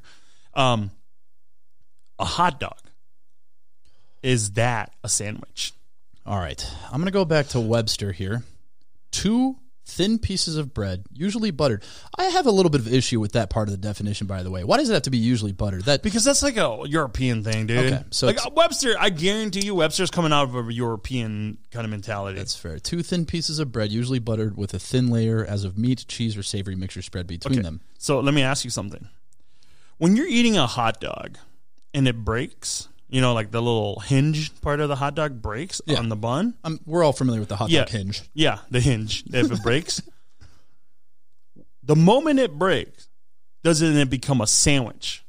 [0.54, 0.90] um
[2.18, 2.78] a hot dog
[4.22, 5.74] is that a sandwich
[6.24, 8.42] All right, I'm going to go back to Webster here.
[9.16, 9.56] Two
[9.88, 11.84] thin pieces of bread, usually buttered.
[12.18, 14.50] I have a little bit of issue with that part of the definition, by the
[14.50, 14.64] way.
[14.64, 15.84] Why does it have to be usually buttered?
[15.84, 19.64] That because that's like a european thing dude Okay, so like uh, webster i guarantee
[19.64, 22.78] you webster's coming out of a european kind of mentality That's fair.
[22.80, 26.36] Two thin pieces of bread, usually buttered, with a thin layer as of meat, cheese,
[26.36, 27.62] or savory mixture spread between Okay.
[27.62, 27.80] them.
[27.96, 29.08] so let me ask you something
[29.98, 31.38] when you're eating a hot dog
[31.94, 35.80] and it breaks you know like the little hinge part of the hot dog breaks
[35.86, 35.98] Yeah.
[35.98, 37.80] on the bun Um, we're all familiar with the hot Yeah.
[37.80, 38.22] dog hinge.
[38.34, 39.24] Yeah, the hinge.
[39.32, 40.02] If it breaks,
[41.82, 43.08] the moment it breaks,
[43.62, 45.24] doesn't it become a sandwich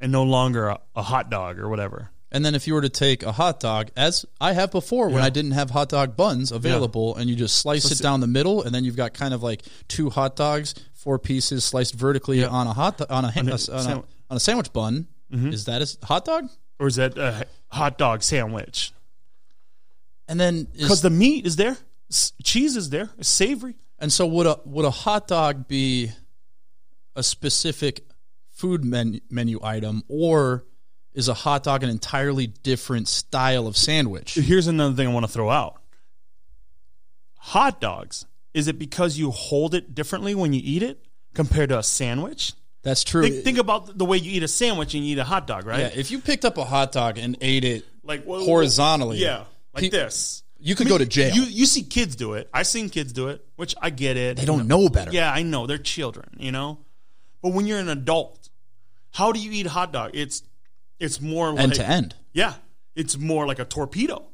[0.00, 2.10] and no longer a, a hot dog or whatever?
[2.32, 5.16] And then if you were to take a hot dog, as I have before when
[5.18, 5.24] Yeah.
[5.24, 8.62] I didn't have hot dog buns available, and you just slice it down the middle,
[8.62, 12.68] and then you've got kind of like two hot dogs, four pieces sliced vertically on
[12.68, 13.94] a hot on a, on a a, on a,
[14.30, 15.08] on a sandwich bun.
[15.32, 16.48] Is that a hot dog?
[16.80, 18.92] Or is that a hot dog sandwich?
[20.26, 21.76] And then Because is, the meat is there,
[22.10, 23.76] S- cheese is there, it's savory.
[23.98, 26.10] and so would a would a hot dog be
[27.14, 28.04] a specific
[28.50, 30.64] food menu, menu item, or
[31.12, 34.34] is a hot dog an entirely different style of sandwich?
[34.34, 35.76] Here's another thing I want to throw out
[37.36, 38.26] hot dogs.
[38.54, 42.52] Is it because you hold it differently when you eat it compared to a sandwich?
[42.82, 43.22] That's true.
[43.22, 45.66] Think, think about the way you eat a sandwich and you eat a hot dog,
[45.66, 45.80] right?
[45.80, 49.44] yeah, if you picked up a hot dog and ate it Like what- horizontally, Yeah,
[49.74, 50.42] like Pe- this.
[50.58, 51.34] you could go to jail.
[51.34, 52.48] You you see kids do it.
[52.54, 54.36] I've seen kids do it, which I get it.
[54.38, 55.12] They don't know better.
[55.12, 56.78] Yeah, I know they're children, you know.
[57.42, 58.48] But when you're an adult,
[59.10, 60.12] how do you eat a hhot dog?
[60.14, 60.42] It's
[60.98, 62.14] it's more like, end to end.
[62.32, 62.54] Yeah,
[62.94, 64.26] it's more like a torpedo.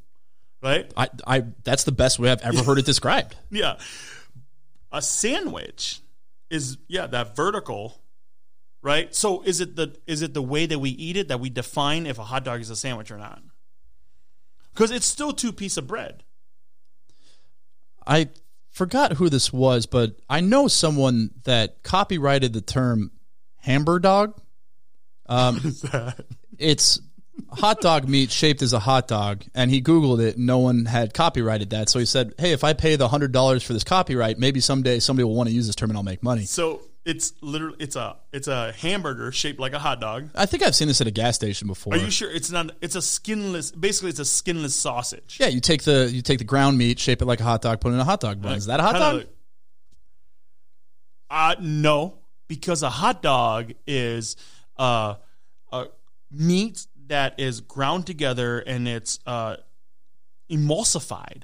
[0.62, 0.90] right?
[0.96, 3.34] I, I that's the best way I've ever heard it described.
[3.50, 3.78] Yeah.
[4.92, 6.00] A sandwich
[6.48, 8.00] is yeah, that vertical,
[8.86, 9.12] right?
[9.12, 12.06] So is it the is it the way that we eat it that we define
[12.06, 13.42] if a hot dog is a sandwich or not?
[14.72, 16.22] Because it's still two piece of bread.
[18.06, 18.28] I
[18.70, 23.10] forgot who this was, but I know someone that copyrighted the term
[23.56, 24.40] hamburger dog.
[25.28, 25.74] Um,
[26.58, 27.00] it's
[27.50, 30.36] hot dog meat shaped as a hot dog, and he Googled it.
[30.36, 33.32] And no one had copyrighted that, so he said, "Hey, if I pay the hundred
[33.32, 36.04] dollars for this copyright, maybe someday somebody will want to use this term and I'll
[36.04, 40.28] make money." So it's literally it's a it's a hamburger shaped like a hot dog.
[40.34, 41.94] I think I've seen this at a gas station before.
[41.94, 42.72] Are you sure it's not?
[42.82, 43.70] It's a skinless.
[43.70, 45.38] Basically, it's a skinless sausage.
[45.40, 47.80] Yeah, you take the you take the ground meat, shape it like a hot dog,
[47.80, 48.56] put it in a hot dog bun.
[48.56, 49.14] Is that a hot dog?
[49.18, 49.32] like-
[51.30, 54.36] uh no, because a hot dog is
[54.76, 55.14] uh,
[55.72, 55.86] a
[56.30, 59.56] meat that is ground together and it's uh,
[60.50, 61.42] emulsified.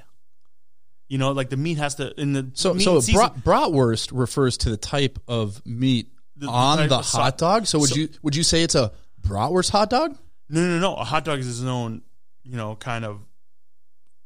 [1.12, 4.56] You know, like the meat has to in the So, so season- brat, bratwurst refers
[4.56, 7.66] to the type of meat The- on the hot dog.
[7.66, 10.16] So would so- you would you say it's a bratwurst hot dog?
[10.48, 10.94] No, no, no.
[10.94, 12.00] A hot dog is its own,
[12.44, 13.20] you know, kind of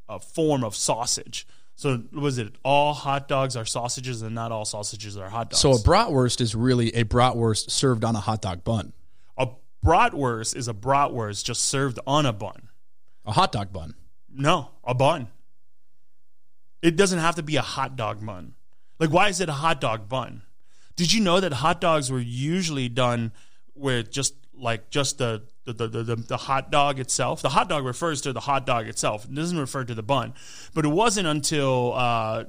[0.08, 1.48] a form of sausage.
[1.74, 5.60] So was it all hot dogs are sausages and not all sausages are hot dogs?
[5.60, 8.92] So a bratwurst is really a bratwurst served on a hot dog bun,
[9.36, 9.48] a
[9.84, 12.68] bratwurst is a bratwurst just served on a bun.
[13.24, 13.96] a hot dog bun.
[14.32, 15.26] No, a bun.
[16.82, 18.54] It doesn't have to be a hot dog bun.
[18.98, 20.42] Like, why is it a hot dog bun?
[20.96, 23.32] Did you know that hot dogs were usually done
[23.74, 27.42] with just like just the the, the, the, the, hot dog itself?
[27.42, 29.24] The hot dog refers to the hot dog itself.
[29.24, 30.32] It doesn't refer to the bun.
[30.74, 32.44] But it wasn't until uh,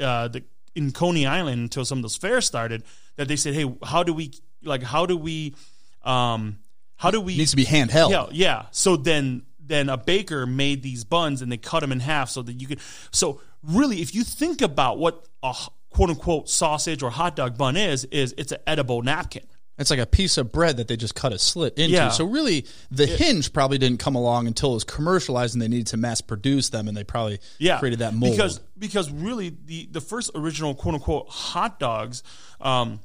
[0.00, 0.42] uh, the
[0.74, 2.84] in Coney Island until some of those fairs started
[3.16, 4.32] that they said, "Hey, how do we
[4.62, 5.54] like how do we
[6.02, 6.58] um
[6.96, 8.10] how do we It needs to be handheld.
[8.10, 8.66] yeah, yeah.
[8.70, 12.42] So then then a baker made these buns and they cut them in half so
[12.42, 12.80] that you could.
[13.10, 15.54] So really, if you think about what a
[15.90, 19.44] quote unquote sausage or hot dog bun is, is it's an edible napkin.
[19.80, 21.94] It's like a piece of bread that they just cut a slit into.
[21.94, 22.08] Yeah.
[22.08, 25.86] So really, the hinge probably didn't come along until it was commercialized and they needed
[25.88, 28.32] to mass produce them, and they probably Yeah, created that mold.
[28.32, 32.24] because because really the the first original quote unquote hot dogs
[32.60, 32.98] um,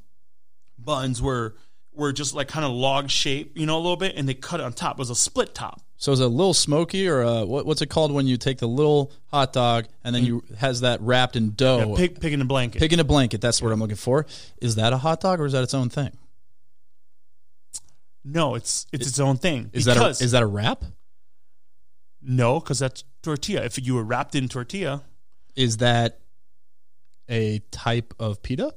[0.80, 1.56] buns were
[1.94, 4.60] were just like kind of log shape, you know, a little bit, and they cut
[4.60, 4.96] it on top.
[4.96, 5.80] It was a split top.
[6.04, 8.58] So is it a little smoky or a, what, what's it called when you take
[8.58, 10.28] the little hot dog and then mm.
[10.28, 11.96] you has that wrapped in dough?
[11.96, 12.80] Pig, pig in a blanket.
[12.80, 13.40] Pig in a blanket.
[13.40, 14.26] That's what I'm looking for.
[14.58, 16.12] Is that a hot dog or is that its own thing?
[18.26, 19.70] No, it's it's its own thing.
[19.72, 20.84] Is that a, is that a wrap?
[22.22, 22.60] no?
[22.60, 23.62] Because that's tortilla.
[23.64, 25.04] If you were wrapped in tortilla,
[25.56, 26.20] Is that
[27.30, 28.76] a type of pita?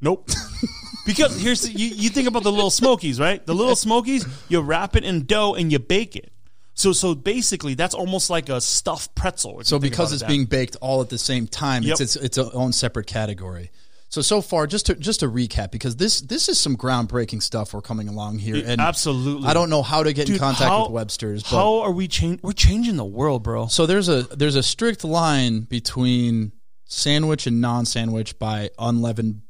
[0.00, 0.28] Nope.
[1.06, 3.44] because here's the, you, you think about the little smokies, right?
[3.44, 6.32] The little smokies, you wrap it in dough and you bake it.
[6.74, 9.64] So so basically, that's almost like a stuffed pretzel.
[9.64, 10.28] So because it's that.
[10.28, 12.00] being baked all at the same time, Yep.
[12.00, 13.72] it's, it's its own separate category.
[14.10, 17.74] So so far, just to just to recap, because this this is some groundbreaking stuff
[17.74, 20.84] we're coming along here, and absolutely, I don't know how to get in contact how-
[20.84, 22.40] with Webster's, but How are we changing?
[22.42, 23.66] We're changing the world, bro.
[23.66, 26.52] so there's a there's a strict line between
[26.84, 29.42] sandwich and non-sandwich by unleavened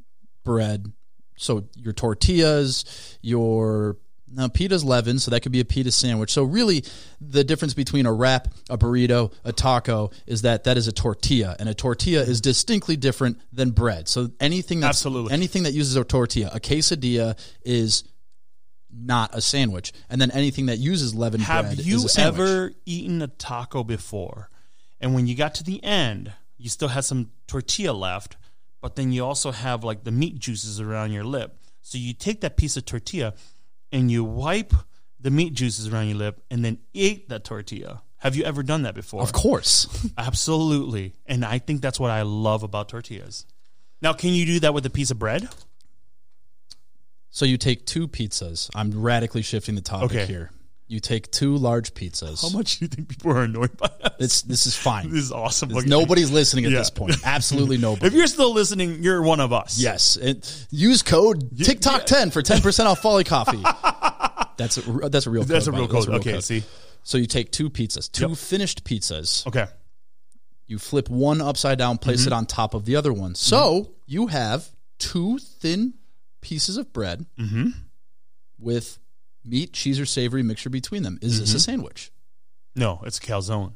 [0.49, 0.91] bread.
[1.37, 3.99] So your tortillas, your
[4.33, 6.33] now pita's leavened, so that could be a pita sandwich.
[6.33, 6.85] So really,
[7.21, 11.55] the difference between a wrap, a burrito, a taco is that that is a tortilla,
[11.59, 14.09] and a tortilla is distinctly different than bread.
[14.09, 15.35] So anything that's Absolutely.
[15.35, 18.05] anything that uses a tortilla, a quesadilla is
[18.91, 22.41] not a sandwich, and then anything that uses leavened Have bread you is a sandwich.
[22.41, 24.49] ever eaten a taco before,
[24.99, 28.37] and when you got to the end, you still had some tortilla left,
[28.81, 31.59] but then you also have like the meat juices around your lip.
[31.83, 33.35] So you take that piece of tortilla
[33.93, 34.73] and you wipe
[35.21, 38.03] the meat juices around your lip, and then eat that tortilla.
[38.19, 39.21] Have you ever done that before?
[39.23, 39.89] Of course.
[40.19, 41.15] Absolutely.
[41.27, 43.45] And I think that's what I love about tortillas.
[44.01, 45.49] Now, can you do that with a piece of bread?
[47.31, 48.71] So you take two pizzas.
[48.75, 50.27] I'm radically shifting the topic Okay.
[50.27, 50.51] here.
[50.91, 52.41] You take two large pizzas.
[52.41, 54.13] How much do you think people are annoyed by us?
[54.19, 55.11] It's this is fine.
[55.11, 55.77] This is awesome.
[55.77, 55.87] Okay.
[55.87, 56.79] Nobody's listening at Yeah.
[56.79, 57.15] this point.
[57.25, 58.07] Absolutely nobody.
[58.07, 59.79] If you're still listening, you're one of us.
[59.79, 63.63] yes, it, use code TikTok ten for ten percent off Folly Coffee.
[64.57, 65.45] That's a, that's a real.
[65.45, 66.07] That's code, a real code.
[66.09, 66.63] That's Okay, see.
[67.05, 68.37] So you take two pizzas, two Yep.
[68.39, 69.47] finished pizzas.
[69.47, 69.67] Okay.
[70.67, 72.29] You flip one upside down, place Mm-hmm.
[72.33, 73.37] it on top of the other one.
[73.37, 74.69] So you have
[74.99, 75.95] two thin
[76.41, 77.69] pieces of bread Mm-hmm.
[78.59, 78.99] with
[79.49, 81.19] meat, cheese, or savory mixture between them.
[81.23, 81.41] Is Mm-hmm.
[81.41, 82.11] this a sandwich?
[82.77, 83.73] No, it's a calzone.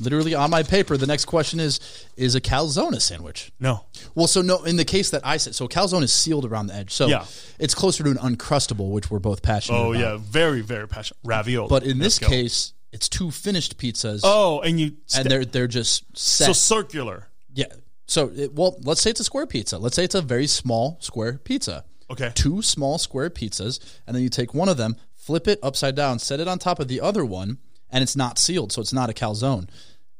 [0.00, 0.96] literally on my paper.
[0.96, 1.78] The next question is:
[2.16, 3.52] Is a calzone a sandwich?
[3.60, 3.84] No.
[4.14, 4.64] Well, so no.
[4.64, 7.24] In the case that I said, so calzone is sealed around the edge, so Yeah.
[7.58, 10.00] it's closer to an uncrustable, which we're both passionate Oh about.
[10.00, 11.18] yeah, very very passionate.
[11.24, 11.68] Ravioli.
[11.68, 12.36] But in this Let's go.
[12.36, 16.46] case, it's two finished pizzas, Oh, and you and they're they're just set.
[16.46, 17.28] so circular.
[17.54, 17.66] yeah.
[18.06, 19.78] So it, well, let's say it's a square pizza.
[19.78, 21.84] Let's say it's a very small square pizza.
[22.10, 22.30] Okay.
[22.34, 26.18] Two small square pizzas, and then you take one of them, flip it upside down,
[26.18, 27.58] set it on top of the other one,
[27.90, 29.68] and it's not sealed, so it's not a calzone.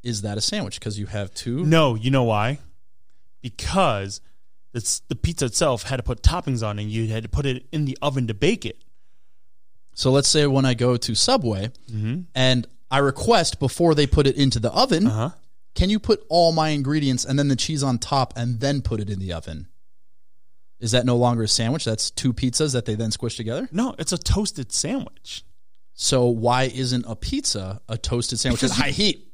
[0.03, 0.79] Is that a sandwich?
[0.79, 1.65] Because you have two.
[1.65, 2.59] No, you know why?
[3.43, 4.21] Because
[4.73, 7.67] it's, the pizza itself had to put toppings on, and you had to put it
[7.73, 8.83] in the oven to bake it.
[9.95, 11.71] So let's say when I go to Subway
[12.35, 15.31] and I request before they put it into the oven, Uh huh.
[15.75, 18.99] can you put all my ingredients and then the cheese on top and then put
[19.01, 19.69] it in the oven?
[20.85, 21.87] Is that no longer a sandwich?
[21.87, 23.71] That's two pizzas that they then squish together?
[23.73, 25.43] No, it's a toasted sandwich.
[25.95, 29.33] So why isn't a pizza a toasted sandwich Because at high heat?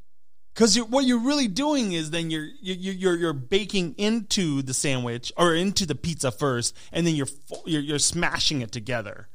[0.54, 5.32] Because what you're really doing is then you're you're you're you're baking into the sandwich
[5.36, 7.26] or into the pizza first, and then you're
[7.66, 9.28] you're, you're smashing it together.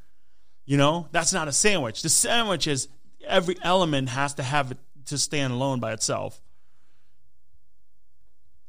[0.64, 2.02] You know that's not a sandwich.
[2.02, 2.88] The sandwich is
[3.28, 6.40] every element has to have it to stand alone by itself.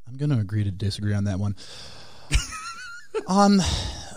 [0.09, 1.55] I'm going to agree to disagree on that one.
[3.27, 3.59] On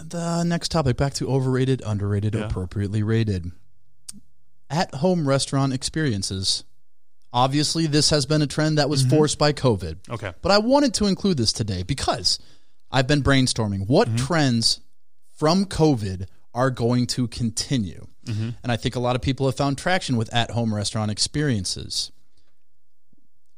[0.03, 2.45] the next topic, back to overrated, underrated, Yeah.
[2.45, 3.51] appropriately rated.
[4.69, 6.63] At home restaurant experiences.
[7.31, 9.15] Obviously, this has been a trend that was mm-hmm.
[9.15, 9.97] forced by COVID.
[10.09, 10.33] Okay.
[10.41, 12.39] But I wanted to include this today because
[12.91, 14.25] I've been brainstorming what mm-hmm.
[14.25, 14.81] trends
[15.37, 18.07] from COVID are going to continue.
[18.25, 18.49] Mm-hmm.
[18.63, 22.11] And I think a lot of people have found traction with at home restaurant experiences.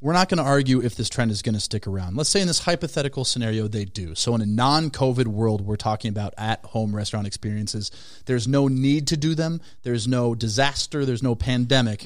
[0.02, 2.18] We're not going to argue if this trend is going to stick around.
[2.18, 4.16] Let's say in this hypothetical scenario, they do.
[4.16, 7.92] So, in a non COVID world, we're talking about at home restaurant experiences.
[8.26, 12.04] There's no need to do them, there's no disaster, there's no pandemic.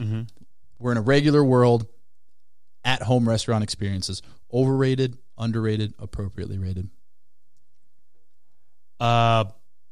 [0.78, 1.88] We're in a regular world,
[2.86, 4.22] at home restaurant experiences.
[4.54, 6.90] Overrated, underrated, appropriately rated.
[9.00, 9.46] Uh,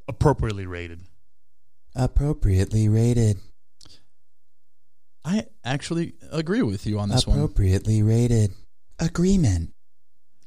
[0.08, 1.02] appropriately rated.
[1.96, 3.40] Appropriately rated.
[5.26, 7.38] I actually agree with you on this one.
[7.38, 8.52] Appropriately rated.
[9.00, 9.74] Agreement.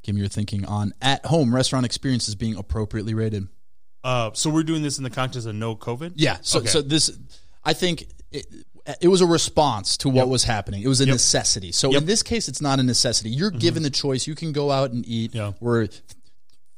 [0.03, 3.49] Give me your thinking on at home restaurant experiences being appropriately rated.
[4.05, 6.13] Uh, so we're doing this in the context of no COVID.
[6.17, 6.37] Yeah.
[6.43, 6.69] So, Okay.
[6.69, 7.11] so this,
[7.65, 8.47] I think it,
[9.01, 10.83] it was a response to what was happening.
[10.83, 11.15] It was a Yep.
[11.15, 11.73] necessity.
[11.73, 11.93] So Yep.
[11.97, 12.03] Mm-hmm.
[12.03, 13.31] in this case, it's not a necessity.
[13.31, 14.27] You're given the choice.
[14.29, 15.35] You can go out and eat.
[15.35, 15.55] Yeah.
[15.59, 15.89] We're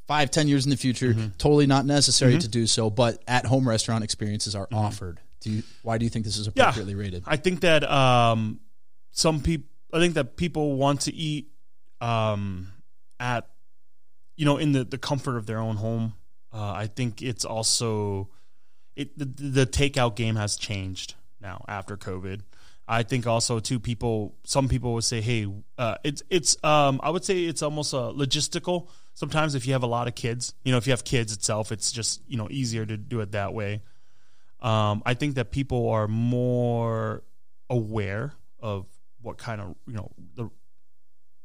[0.06, 1.28] five, ten years in the future, Mm-hmm.
[1.36, 2.88] totally not necessary to do so.
[2.88, 5.20] But at home restaurant experiences are offered.
[5.40, 5.62] Do you?
[5.82, 6.58] Why do you think this is Mm-hmm.
[6.58, 6.64] Yeah.
[6.70, 7.22] appropriately rated?
[7.26, 8.60] I think that um,
[9.10, 11.48] some people, I think that people want to eat
[12.00, 12.72] um,
[13.20, 13.48] at,
[14.36, 16.14] you know, in the, the comfort of their own home.
[16.52, 18.30] Uh, I think it's also,
[18.96, 22.40] it the, the takeout game has changed now after COVID.
[22.90, 27.10] I think also too people, some people would say, hey, uh, it's it's um, I
[27.10, 28.88] would say it's almost a logistical.
[29.12, 31.70] Sometimes if you have a lot of kids, you know, if you have kids itself,
[31.70, 33.82] it's just you know easier to do it that way.
[34.60, 37.22] Um, I think that people are more
[37.70, 38.86] aware of
[39.20, 40.50] what kind of you know the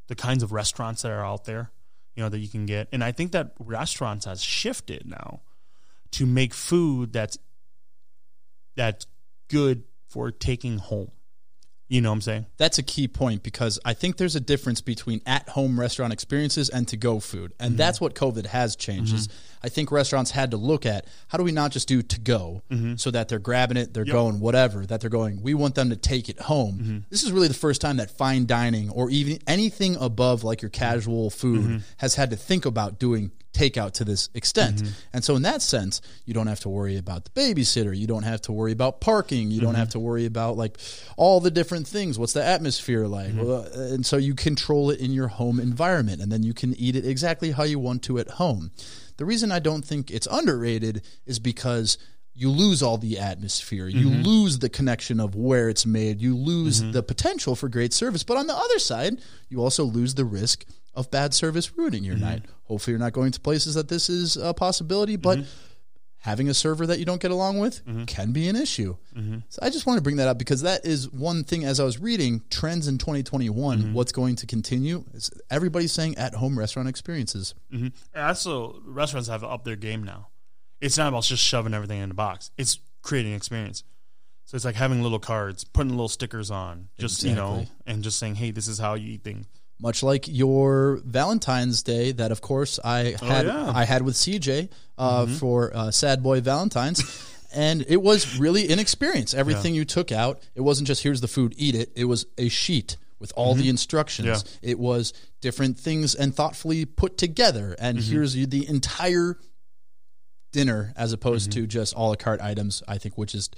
[0.07, 1.71] the kinds of restaurants that are out there,
[2.15, 5.41] you know, that you can get, and I think that restaurants has shifted now
[6.11, 7.37] to make food that's
[8.75, 9.05] that's
[9.49, 11.11] good for taking home.
[11.89, 12.45] You know what I'm saying?
[12.57, 16.69] That's a key point because I think there's a difference between at home restaurant experiences
[16.69, 17.53] and to go food.
[17.59, 17.77] And mm-hmm.
[17.77, 19.13] that's what COVID has changed.
[19.13, 19.65] Is mm-hmm.
[19.65, 22.63] I think restaurants had to look at how do we not just do to go
[22.71, 22.95] mm-hmm.
[22.95, 25.95] so that they're grabbing it, they're going whatever, that they're going, we want them to
[25.95, 27.05] take it home.
[27.09, 30.69] This is really the first time that fine dining or even anything above like your
[30.69, 34.77] casual food has had to think about doing takeout to this extent.
[34.77, 34.93] Mm-hmm.
[35.13, 38.23] And so in that sense, you don't have to worry about the babysitter, you don't
[38.23, 39.79] have to worry about parking, you don't mm-hmm.
[39.79, 40.77] have to worry about like
[41.17, 42.19] all the different things.
[42.19, 43.29] What's the atmosphere like?
[43.29, 43.45] Mm-hmm.
[43.45, 46.73] Well, uh, and so you control it in your home environment and then you can
[46.75, 48.71] eat it exactly how you want to at home.
[49.17, 51.97] The reason I don't think it's underrated is because
[52.35, 53.87] you lose all the atmosphere.
[53.87, 56.19] You lose the connection of where it's made.
[56.19, 58.23] You lose the potential for great service.
[58.23, 60.65] But on the other side, you also lose the risk
[60.95, 62.25] of bad service ruining your mm-hmm.
[62.25, 62.45] night.
[62.65, 65.49] Hopefully, you're not going to places that this is a possibility, but mm-hmm.
[66.17, 68.05] having a server that you don't get along with mm-hmm.
[68.05, 68.95] can be an issue.
[69.49, 71.83] So I just want to bring that up because that is one thing as I
[71.83, 75.05] was reading trends in 2021, what's going to continue.
[75.13, 77.55] Is everybody's saying at home restaurant experiences.
[77.71, 77.87] Mm-hmm.
[78.15, 80.29] Also, restaurants have up their game now.
[80.79, 82.51] It's not about just shoving everything in a box.
[82.57, 83.83] It's creating experience.
[84.45, 88.19] So it's like having little cards, putting little stickers on, just you know, and just
[88.19, 89.47] saying, "Hey, this is how you eat things."
[89.79, 93.71] Much like your Valentine's Day that of course I had yeah.
[93.73, 97.29] I had with CJ uh, for uh, Sad Boy Valentine's.
[97.55, 99.35] And it was really an experience.
[99.35, 101.91] Everything you took out it wasn't just here's the food eat it.
[101.95, 104.27] It was a sheet with all the instructions.
[104.27, 104.71] Yeah.
[104.71, 107.75] it was different things and thoughtfully put together.
[107.77, 109.37] And here's the entire
[110.51, 113.49] dinner as opposed to just a la carte items I think which is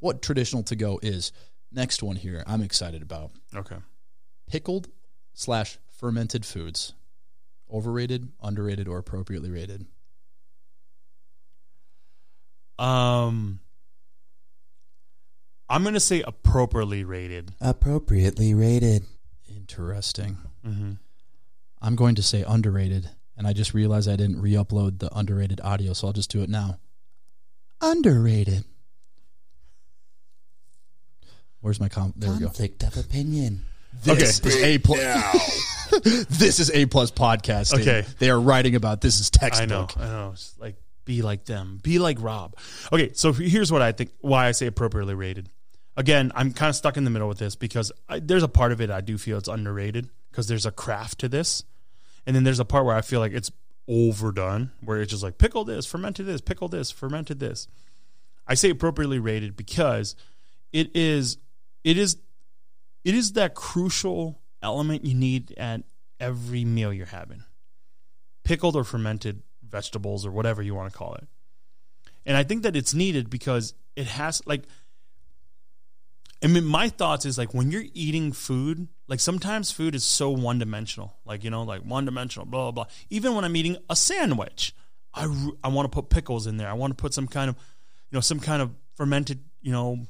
[0.00, 1.32] what traditional to go is.
[1.72, 3.30] Next one here, I'm excited about.
[3.54, 3.76] Okay.
[4.48, 4.88] pickled
[5.34, 6.94] slash fermented foods.
[7.72, 9.86] Overrated, underrated, or appropriately rated.
[12.78, 13.60] Um,
[15.68, 17.52] I'm gonna say appropriately rated.
[17.60, 19.04] Appropriately rated.
[19.48, 20.38] Interesting.
[20.66, 20.92] Mm-hmm.
[21.80, 25.92] I'm going to say underrated, and I just realized I didn't re-upload the underrated audio,
[25.92, 26.78] so I'll just do it now.
[27.80, 28.64] Underrated.
[31.60, 32.12] Where's my com?
[32.16, 32.46] There we go.
[32.46, 33.66] Conflict of opinion.
[34.02, 35.70] This is a plus.
[36.02, 37.80] This is a plus podcasting.
[37.82, 38.04] Okay.
[38.18, 39.70] they are writing about this is textbook.
[39.70, 40.02] I textbook.
[40.02, 40.30] know, I know.
[40.32, 40.74] It's like
[41.04, 42.56] be like them, be like Rob.
[42.92, 44.10] Okay, so here's what I think.
[44.20, 45.50] Why I say appropriately rated.
[45.96, 48.72] Again, I'm kind of stuck in the middle with this because I, there's a part
[48.72, 51.62] of it I do feel it's underrated because there's a craft to this,
[52.26, 53.52] and then there's a part where I feel like it's
[53.86, 57.68] overdone, where it's just like pickle this, fermented this, pickle this, fermented this.
[58.48, 60.16] I say appropriately rated because
[60.72, 61.38] it is,
[61.84, 62.16] it is,
[63.04, 65.82] it is that crucial element you need at
[66.18, 67.44] every meal you're having
[68.44, 71.26] pickled or fermented vegetables or whatever you want to call it.
[72.26, 74.64] And I think that it's needed because it has like
[76.42, 80.30] I mean my thoughts is like when you're eating food, like sometimes food is so
[80.30, 81.16] one dimensional.
[81.24, 82.92] Like, you know, like one dimensional, blah blah blah.
[83.10, 84.74] Even when I'm eating a sandwich,
[85.12, 85.24] I,
[85.62, 86.68] I want to put pickles in there.
[86.68, 87.56] I want to put some kind of
[88.10, 90.06] you know, some kind of fermented, you know,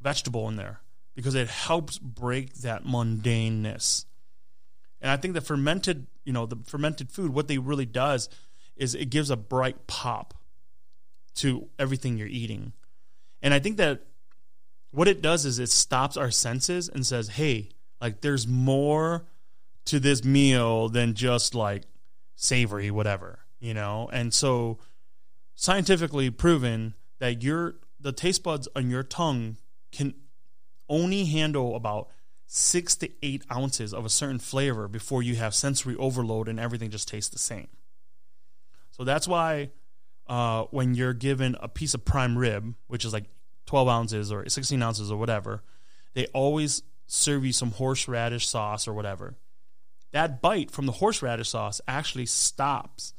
[0.00, 0.80] vegetable in there
[1.16, 4.04] because it helps break that mundaneness.
[5.00, 8.28] And I think the fermented, you know, the fermented food, what they really does
[8.76, 10.34] is it gives a bright pop
[11.36, 12.74] to everything you're eating.
[13.42, 14.02] And I think that
[14.90, 19.26] what it does is it stops our senses and says, hey, like there's more
[19.86, 21.84] to this meal than just like
[22.34, 24.08] savory, whatever, you know?
[24.12, 24.78] And so
[25.54, 29.56] scientifically proven that your the taste buds on your tongue
[29.90, 30.14] can
[30.88, 32.08] only handle about
[32.46, 36.90] six to eight ounces of a certain flavor before you have sensory overload and everything
[36.90, 37.68] just tastes the same.
[38.92, 39.70] So that's why
[40.28, 43.24] uh, when you're given a piece of prime rib, which is like
[43.66, 45.62] 12 ounces or 16 ounces or whatever,
[46.14, 49.36] they always serve you some horseradish sauce or whatever.
[50.12, 53.12] That bite from the horseradish sauce actually stops,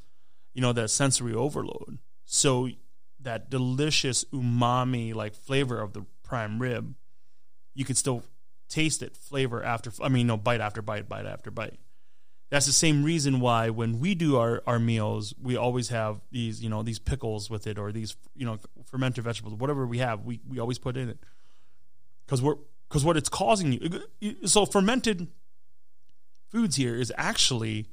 [0.53, 1.99] you know, that sensory overload.
[2.25, 2.69] So
[3.19, 6.95] that delicious umami like flavor of the prime rib,
[7.77, 8.23] you can still
[8.67, 11.79] taste it flavor after I mean no bite after bite, bite after bite.
[12.49, 16.63] That's the same reason why when we do our, our meals, we always have these,
[16.63, 20.23] you know, these pickles with it or these, you know, fermented vegetables, whatever we have,
[20.23, 21.19] we, we always put in it.
[22.25, 22.55] Cause we're,
[22.89, 24.37] cause what it's causing you.
[24.45, 25.27] So fermented
[26.49, 27.87] foods here is actually,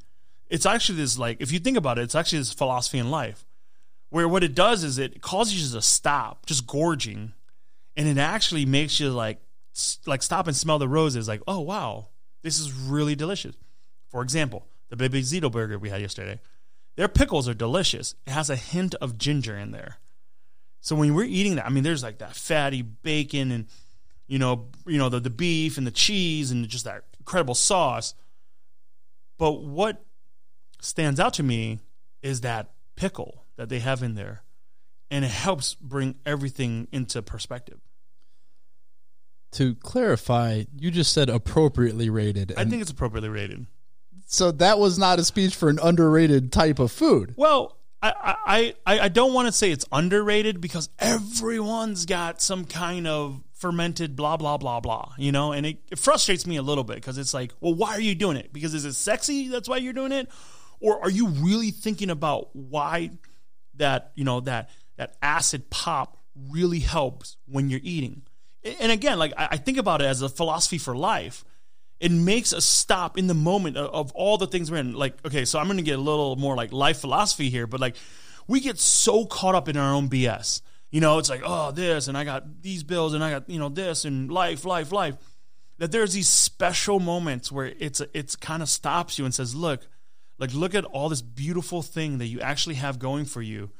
[0.49, 3.45] it's actually this like, if you think about it, it's actually this philosophy in life
[4.11, 7.33] where what it does is it causes you to stop just gorging
[7.97, 9.41] and it actually makes you like,
[10.07, 12.09] like stop and smell the roses like, oh wow,
[12.43, 13.57] this is really delicious.
[14.09, 16.41] For example, the Bebe Zito burger we had yesterday,
[16.97, 18.15] their pickles are delicious.
[18.27, 19.97] It has a hint of ginger in there.
[20.81, 23.67] So when we're eating that, I mean, there's like that fatty bacon and
[24.27, 28.15] you know, you know the the beef and the cheese and just that incredible sauce.
[29.39, 30.05] But what
[30.81, 31.81] stands out to me
[32.23, 34.43] is that pickle that they have in there,
[35.11, 37.81] and it helps bring everything into perspective.
[39.55, 42.55] To clarify, you just said appropriately rated.
[42.57, 43.67] I think it's appropriately rated.
[44.27, 44.51] so.
[44.51, 47.35] That was not a speech for an underrated type of food.
[47.37, 48.13] Well, I
[48.47, 53.41] I, I, I don't want to say it's underrated because everyone's got some kind of
[53.53, 56.97] fermented blah blah blah blah, you know, and it, it frustrates me a little bit
[56.97, 58.53] because it's like, well, why are you doing it?
[58.53, 59.49] Because is it sexy?
[59.49, 60.29] That's why you're doing it,
[60.81, 63.11] or are you really thinking about why
[63.77, 66.19] that you know that that acid pop
[66.51, 68.23] really helps when you're eating?
[68.81, 71.45] And again, like I think about it as a philosophy for life
[72.01, 74.93] it makes a stop in the moment of, of all the things we're in.
[74.93, 77.81] Like, okay, so I'm going to get a little more like life philosophy here, but
[77.81, 77.97] like
[78.47, 80.61] we get so caught up in our own BS.
[80.91, 83.59] You know, it's like, oh, this, and I got these bills, and I got, you
[83.59, 85.17] know, this, and life, life, life.
[85.79, 89.89] That there's these special moments where it's it's kind of stops you and says, look,
[90.39, 93.71] like look at all this beautiful thing that you actually have going for you.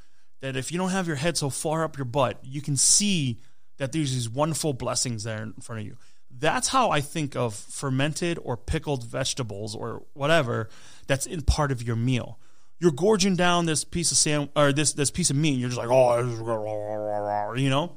[0.41, 3.39] That if you don't have your head so far up your butt, you can see
[3.79, 5.97] that there's these wonderful blessings there in front of you
[6.39, 10.69] that's how I think of fermented or pickled vegetables or whatever
[11.07, 12.39] that's in part of your meal.
[12.81, 15.53] You're gorging down this piece of sam or this this piece of meat.
[15.53, 17.97] And you're just like, oh, you know,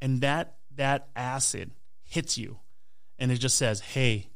[0.00, 1.72] and that that acid
[2.04, 2.58] hits you,
[3.18, 4.28] and it just says, hey,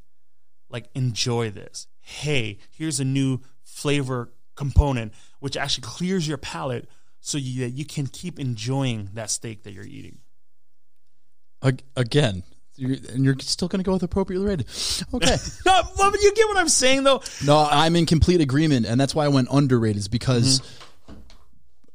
[0.71, 1.87] like enjoy this.
[2.01, 6.89] Hey, here's a new flavor component which actually clears your palate
[7.21, 10.19] so you, that you can keep enjoying that steak that you're eating.
[11.63, 12.43] Ag- Again,
[12.77, 14.67] You're, and you're still going to go with appropriately rated.
[15.15, 15.37] Okay.
[15.67, 17.23] No, but you get what I'm saying though.
[17.45, 19.97] no, I'm in complete agreement, and that's why I went underrated.
[19.97, 21.15] Is because mm-hmm.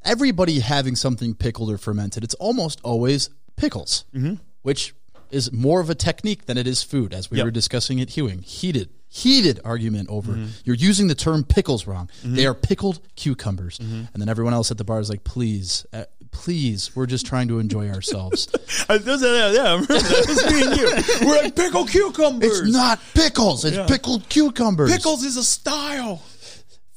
[0.03, 4.35] everybody having something pickled or fermented, it's almost always pickles, mm-hmm.
[4.63, 4.93] which
[5.29, 7.45] is more of a technique than it is food, as we Yep.
[7.45, 8.41] were discussing at Hewing.
[8.41, 10.47] Heated, heated argument over mm-hmm.
[10.65, 12.09] you're using the term pickles wrong.
[12.23, 15.85] They are pickled cucumbers, and then everyone else at the bar is like, please.
[15.93, 18.47] Uh, Please, we're just trying to enjoy ourselves.
[18.89, 20.25] I, yeah, yeah, I remember that.
[20.27, 21.27] It me and you.
[21.27, 22.61] We're like pickle cucumbers.
[22.61, 23.85] it's not pickles; it's Yeah.
[23.85, 24.91] pickled cucumbers.
[24.91, 26.21] Pickles is a style.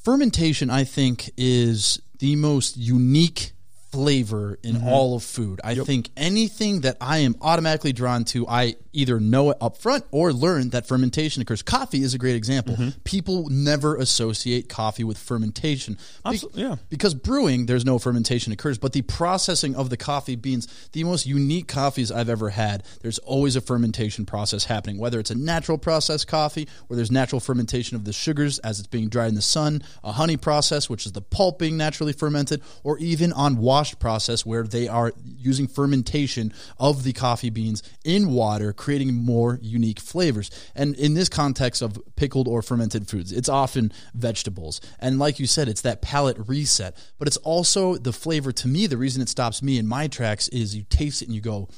[0.03, 3.51] fermentation i think is the most unique
[3.95, 4.87] flavor in Mm-hmm.
[4.89, 9.51] all of food i think anything that i am automatically drawn to i either know
[9.51, 12.99] it up front or learn that fermentation occurs coffee is a great example Mm-hmm.
[13.05, 15.97] people never associate coffee with fermentation
[16.29, 16.75] Be- yeah.
[16.89, 21.25] because brewing there's no fermentation occurs but the processing of the coffee beans the most
[21.25, 25.77] unique coffees i've ever had there's always a fermentation process happening whether it's a natural
[25.77, 29.41] process coffee where there's natural fermentation of the sugars as it's being dried in the
[29.41, 33.99] sun a honey process which is the pulp being naturally fermented or even on washed
[33.99, 39.99] process where they are using fermentation of the coffee beans in water creating more unique
[39.99, 45.39] flavors and in this context of pickled or fermented foods it's often vegetables and like
[45.39, 49.21] you said it's that palate reset but it's also the flavor to me the reason
[49.21, 51.69] it stops me in my tracks is you taste it and you go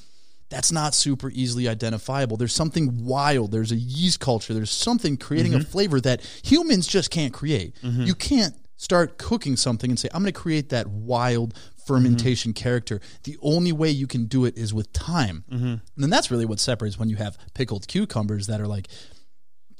[0.50, 2.38] that's not super easily identifiable.
[2.38, 3.52] There's something wild.
[3.52, 4.54] There's a yeast culture.
[4.54, 5.70] There's something creating a mm-hmm.
[5.70, 7.76] flavor that humans just can't create.
[7.84, 8.04] Mm-hmm.
[8.04, 11.54] You can't start cooking something and say, I'm going to create that wild
[11.86, 12.64] fermentation mm-hmm.
[12.64, 13.02] character.
[13.24, 15.44] The only way you can do it is with time.
[15.52, 15.66] Mm-hmm.
[15.66, 18.88] And then that's really what separates when you have pickled cucumbers that are like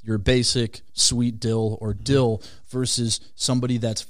[0.04, 2.04] your basic sweet dill or mm-hmm.
[2.04, 4.06] dill versus somebody that's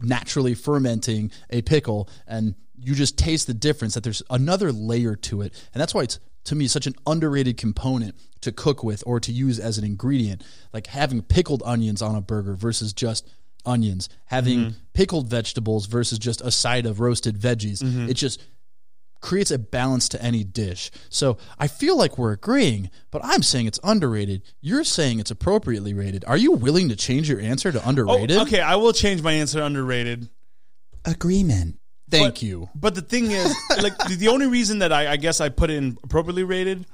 [0.00, 5.42] naturally fermenting a pickle and you just taste the difference that there's another layer to
[5.42, 5.52] it.
[5.72, 9.30] And that's why it's to me such an underrated component to cook with or to
[9.30, 10.42] use as an ingredient.
[10.72, 13.28] Like having pickled onions on a burger versus just
[13.64, 14.76] onions having mm-hmm.
[14.92, 18.08] pickled vegetables versus just a side of roasted veggies mm-hmm.
[18.08, 18.40] it just
[19.22, 20.90] creates a balance to any dish.
[21.08, 24.42] So I feel like we're agreeing, but I'm saying it's underrated.
[24.60, 26.24] You're saying it's appropriately rated.
[26.26, 28.36] Are you willing to change your answer to Oh, underrated?
[28.38, 30.28] okay, I will change my answer to underrated.
[31.04, 31.78] Agreement.
[32.10, 32.68] Thank But- you.
[32.74, 35.70] But the thing is, like the, the only reason that I, I guess I put
[35.70, 36.84] it in appropriately rated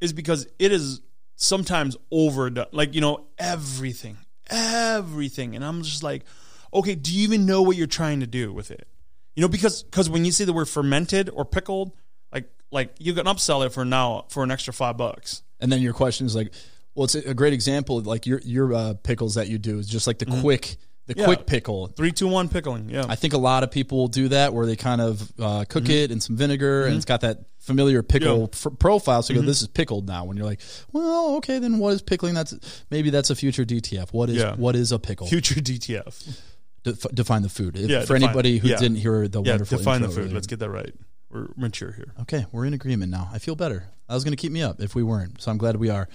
[0.00, 1.00] is because it is
[1.36, 2.66] sometimes overdone.
[2.72, 4.16] Like you know everything,
[4.50, 6.24] everything, and I'm just like,
[6.72, 8.86] okay, do you even know what you're trying to do with it?
[9.34, 11.92] You know, because because when you say the word fermented or pickled,
[12.32, 15.42] like like you can upsell it for now for an extra five bucks.
[15.60, 16.52] And then your question is like,
[16.94, 18.00] well, it's a great example.
[18.00, 20.76] Like your your uh, pickles that you do is just like the quick
[21.06, 21.20] the Mm-hmm.
[21.20, 21.26] Yeah.
[21.26, 21.86] quick pickle.
[21.88, 22.88] Three, two, one pickling.
[22.90, 25.64] Yeah, I think a lot of people will do that where they kind of uh,
[25.68, 28.40] cook it in some vinegar and it's got that familiar pickle Mm-hmm.
[28.40, 28.46] Yeah.
[28.46, 28.72] Mm-hmm.
[28.74, 29.22] f- profile.
[29.22, 30.24] So you go, this is pickled now.
[30.24, 30.60] When you're like,
[30.92, 32.34] well, okay, then what is pickling?
[32.34, 32.54] That's
[32.90, 34.12] maybe that's a future DTF.
[34.12, 34.54] What is Yeah.
[34.56, 35.26] what is a pickle?
[35.28, 36.40] future DTF.
[36.82, 37.76] Def- define the food.
[37.76, 40.18] If- Yeah, for define- anybody who didn't hear the Yeah, wonderful define the food.
[40.18, 40.34] earlier.
[40.34, 40.92] Let's get that right.
[41.30, 42.12] We're mature here.
[42.22, 43.28] Okay, we're in agreement now.
[43.32, 43.84] I feel better.
[44.08, 45.40] That was going to keep me up if we weren't.
[45.42, 46.08] So I'm glad we are.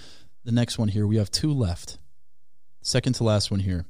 [0.46, 1.98] The next one here, we have two left.
[2.82, 3.86] Second to last one here.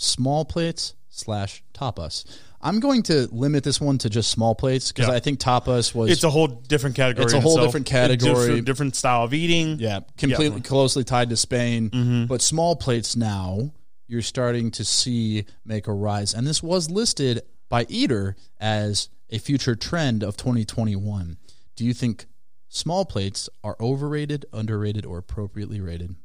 [0.00, 2.24] Small plates slash tapas.
[2.60, 5.14] I'm going to limit this one to just small plates because Yeah.
[5.14, 7.24] I think tapas was It's a whole different category.
[7.24, 7.66] It's a whole itself.
[7.68, 8.34] different category.
[8.46, 9.78] different, different style of eating.
[9.80, 11.90] yeah completely closely tied to Spain.
[11.90, 12.24] Mm-hmm.
[12.26, 13.72] But small plates now
[14.06, 19.38] you're starting to see make a rise, and this was listed by Eater as a
[19.38, 21.36] future trend of 2021.
[21.76, 22.26] Do you think
[22.68, 26.16] small plates are overrated, underrated, or appropriately rated?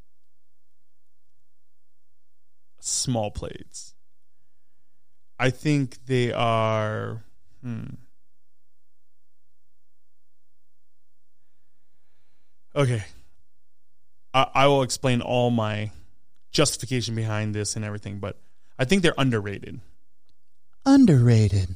[2.85, 3.93] Small plates.
[5.39, 7.23] I think they are.
[7.61, 7.85] Hmm.
[12.75, 13.05] Okay.
[14.33, 15.91] I, I will explain all my
[16.51, 18.37] justification behind this and everything, but
[18.77, 19.79] I think they're underrated.
[20.85, 21.75] Underrated.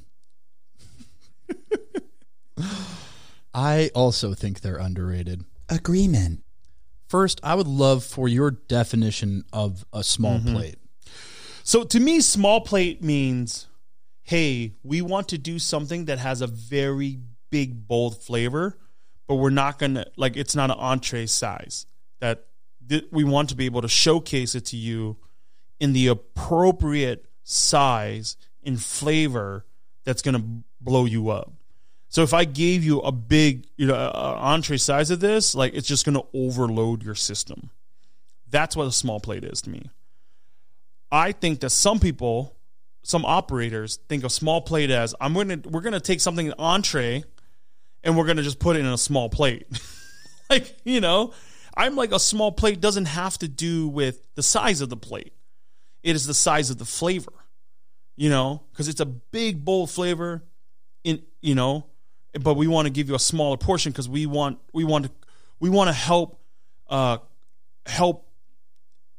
[3.54, 5.46] I also think they're underrated.
[5.70, 6.44] Agreement.
[7.08, 10.80] First, I would love for your definition of a small plate.
[11.68, 13.68] So to me, small plate means,
[14.22, 18.78] hey, we want to do something that has a very big, bold flavor,
[19.28, 21.86] but we're not gonna like it's not an entree size.
[22.22, 22.46] That
[22.88, 25.18] th- we want to be able to showcase it to you
[25.78, 29.66] in the appropriate size and flavor
[30.06, 31.52] that's gonna blow you up.
[32.08, 35.90] So if I gave you a big, you know, entree size of this, like it's
[35.90, 37.72] just gonna overload your system.
[38.50, 39.90] That's what a small plate is to me.
[41.12, 42.58] I think that some people,
[43.04, 46.54] some operators think of small plate as I'm going to we're going to take something
[46.58, 47.24] entree
[48.04, 49.68] and we're going to just put it in a small plate.
[50.50, 51.34] like, you know,
[51.76, 55.34] I'm like a small plate doesn't have to do with the size of the plate.
[56.04, 57.34] It is the size of the flavor.
[58.16, 60.44] You know, because it's a big bold flavor
[61.04, 61.86] in you know,
[62.42, 65.12] but we want to give you a smaller portion because we want we want to
[65.60, 66.42] we want to help
[66.90, 67.18] uh
[67.86, 68.27] help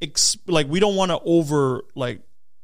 [0.00, 2.20] ex- like we don't want to over like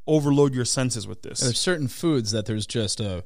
[0.07, 1.39] overload your senses with this.
[1.39, 3.23] There's certain foods that there's just a,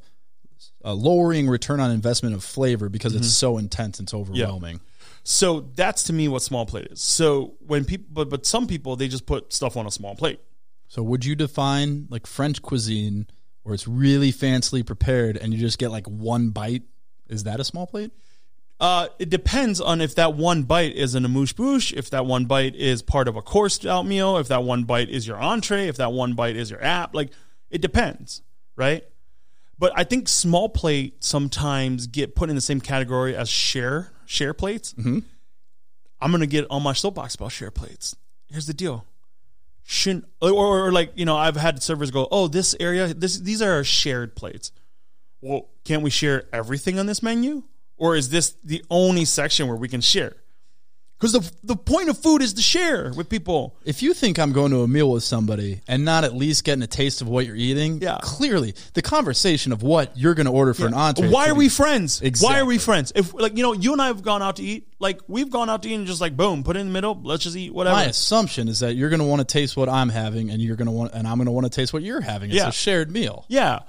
[0.84, 3.32] a lowering return on investment of flavor because it's mm-hmm.
[3.32, 4.80] so intense, it's overwhelming.
[5.24, 7.01] So that's to me what small plate is.
[7.01, 10.39] So when people, but but some people they just put stuff on a small plate.
[10.88, 13.28] So would you define like French cuisine
[13.64, 16.84] where it's really fancily prepared and you just get like one bite?
[17.28, 18.12] Is that a small plate?
[18.80, 22.45] Uh, it depends on if that one bite is an amuse bouche, if that one
[22.45, 25.88] bite is part of a course out meal, if that one bite is your entree,
[25.88, 27.13] if that one bite is your app.
[27.13, 27.32] Like
[27.69, 28.41] it depends,
[28.77, 29.03] right?
[29.77, 34.53] But I think small plate sometimes get put in the same category as share share
[34.53, 34.93] plates.
[34.93, 35.19] Mm-hmm.
[36.21, 38.15] I'm gonna get on my soapbox about share plates.
[38.47, 39.05] Here's the deal:
[39.84, 43.39] shouldn't or, or, or like you know I've had servers go, oh this area this
[43.39, 44.71] these are our shared plates.
[45.41, 47.63] Well, can't we share everything on this menu,
[47.99, 50.35] or is this the only section where we can share?
[51.19, 53.75] Because the the point of food is to share with people.
[53.83, 56.81] If you think I'm going to a meal with somebody and not at least getting
[56.81, 58.19] a taste of what you're eating, Yeah.
[58.21, 61.27] clearly the conversation of what you're going to order for an entree.
[61.29, 62.21] Why are we friends?
[62.39, 63.11] Why are we friends?
[63.15, 64.87] If like you know, you and I have gone out to eat.
[64.97, 67.19] Like we've gone out to eat and just like boom, put it in the middle.
[67.21, 67.97] Let's just eat whatever.
[67.97, 70.77] My assumption is that you're going to want to taste what I'm having, and you're
[70.77, 72.49] going to want, and I'm going to want to taste what you're having.
[72.49, 72.69] It's Yeah.
[72.69, 73.43] a shared meal.
[73.49, 73.79] Yeah.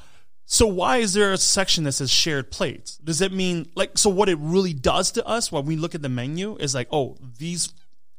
[0.53, 2.97] So why is there a section that says shared plates?
[2.97, 6.03] Does it mean like so what it really does to us when we look at
[6.03, 7.73] the menu is like, oh, these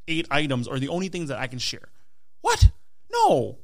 [0.08, 1.90] eight items are the only things that I can share.
[2.40, 2.72] What?
[3.12, 3.60] No.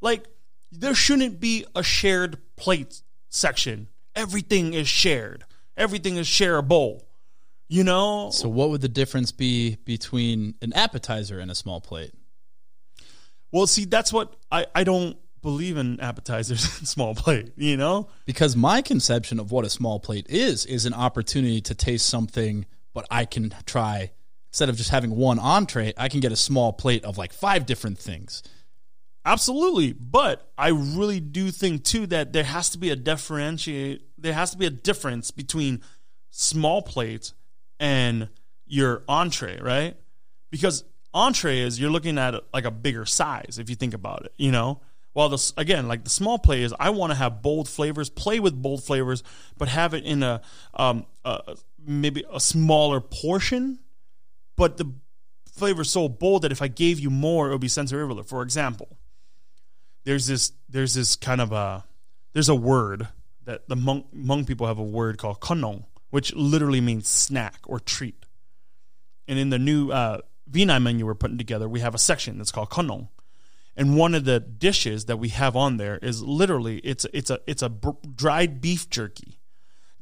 [0.00, 0.28] Like
[0.70, 3.88] there shouldn't be a shared plate section.
[4.14, 5.44] Everything is shared.
[5.76, 7.02] Everything is shareable.
[7.66, 8.30] You know?
[8.30, 12.12] So, what would the difference be between an appetizer and a small plate?
[13.50, 18.08] Well, see, that's what I, I don't believe in appetizers and small plate, you know?
[18.24, 22.66] Because my conception of what a small plate is is an opportunity to taste something,
[22.94, 24.12] but I can try
[24.52, 27.64] instead of just having one entree, I can get a small plate of like five
[27.64, 28.42] different things.
[29.24, 34.02] Absolutely, but I really do think too that there has to be a differentiate.
[34.18, 35.80] There has to be a difference between
[36.30, 37.32] small plate
[37.80, 38.28] and
[38.66, 39.96] your entree, right?
[40.50, 40.84] Because
[41.14, 44.50] entree is you're looking at like a bigger size if you think about it, you
[44.50, 44.80] know.
[45.12, 48.40] While this again, like the small plate is, I want to have bold flavors, play
[48.40, 49.22] with bold flavors,
[49.58, 50.40] but have it in a
[50.74, 53.78] um a, maybe a smaller portion,
[54.56, 54.92] but the
[55.52, 58.26] flavor so bold that if I gave you more, it would be sensory overload.
[58.26, 58.96] For example,
[60.04, 61.84] there's this there's this kind of a
[62.32, 63.08] there's a word
[63.44, 67.80] that the Hmong, Hmong people have a word called konong, which literally means snack or
[67.80, 68.24] treat.
[69.28, 70.18] And in the new uh,
[70.50, 73.08] Vinai menu we're putting together, we have a section that's called konong.
[73.76, 77.40] And one of the dishes that we have on there is literally it's it's a
[77.46, 77.70] it's a
[78.14, 79.38] dried beef jerky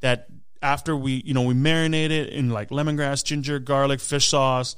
[0.00, 0.26] that
[0.62, 4.74] after we you know we marinate it in like lemongrass, ginger, garlic, fish sauce,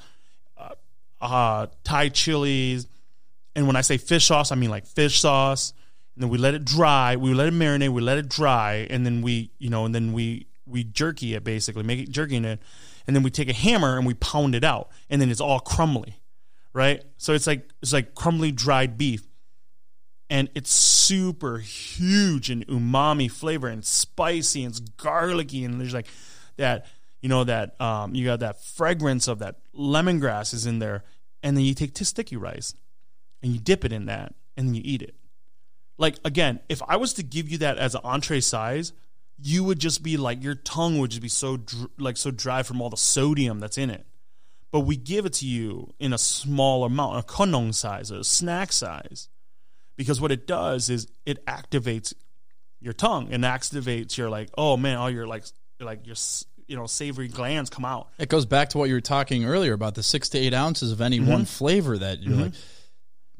[0.59, 0.75] uh,
[1.21, 2.87] uh, Thai chilies,
[3.55, 5.73] and when I say fish sauce, I mean like fish sauce.
[6.15, 7.17] And then we let it dry.
[7.17, 7.89] We let it marinate.
[7.89, 11.45] We let it dry, and then we, you know, and then we we jerky it
[11.45, 12.61] basically, make it jerky in it,
[13.07, 15.61] and then we take a hammer and we pound it out, and then it's all
[15.61, 16.17] crumbly,
[16.73, 17.03] right?
[17.17, 19.27] So it's like it's like crumbly dried beef,
[20.31, 26.09] and it's super huge and umami flavor and spicy and it's garlicky, and there's like
[26.57, 26.87] that,
[27.21, 31.05] you know, that um, you got that fragrance of that lemongrass is in there,
[31.43, 32.75] and then you take sticky rice
[33.43, 35.15] and you dip it in that and then you eat it.
[35.99, 38.93] Like again, if I was to give you that as an entree size,
[39.39, 42.63] you would just be like your tongue would just be so dr- like so dry
[42.63, 44.07] from all the sodium that's in it.
[44.73, 48.73] But we give it to you in a small amount, a konong size, a snack
[48.73, 49.29] size,
[49.97, 52.15] because what it does is it activates
[52.81, 55.45] your tongue and activates your like, oh man, all your like
[55.79, 58.09] like your s- you know savory glands come out.
[58.19, 60.91] It goes back to what you were talking earlier about the six to eight ounces
[60.91, 61.31] of any Mm-hmm.
[61.31, 62.53] one flavor that you're like.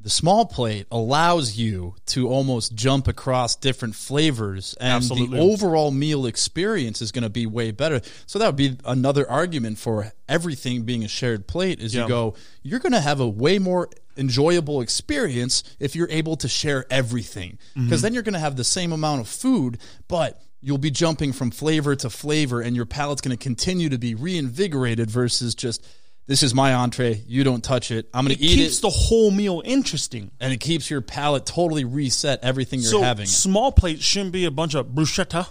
[0.03, 5.39] The small plate allows you to almost jump across different flavors, and Absolutely.
[5.39, 8.01] the overall meal experience is going to be way better.
[8.27, 11.79] So that would be another argument for everything being a shared plate.
[11.79, 12.03] Is Yeah.
[12.03, 12.35] you go,
[12.65, 17.59] you're going to have a way more enjoyable experience if you're able to share everything,
[17.75, 18.03] because Mm-hmm.
[18.03, 19.79] then you're going to have the same amount of food,
[20.09, 23.99] but you'll be jumping from flavor to flavor, and your palate's going to continue to
[23.99, 25.85] be reinvigorated versus just.
[26.27, 27.23] This is my entree.
[27.27, 28.09] You don't touch it.
[28.15, 30.31] I'm going to eat it, keeps the whole meal interesting.
[30.41, 32.41] and it keeps your palate totally reset.
[32.43, 33.27] Everything you're so having.
[33.27, 35.49] small plates shouldn't be a bunch of bruschetta,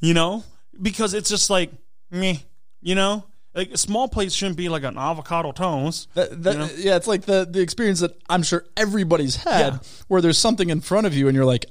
[0.00, 0.44] you know,
[0.80, 1.70] because it's just like
[2.10, 2.44] me,
[2.80, 3.24] you know.
[3.54, 6.08] Like small plates shouldn't be like an avocado toast.
[6.14, 6.68] That, that, You know?
[6.76, 9.78] Yeah, it's like the the experience that I'm sure everybody's had, Yeah.
[10.08, 11.66] where there's something in front of you and you're like,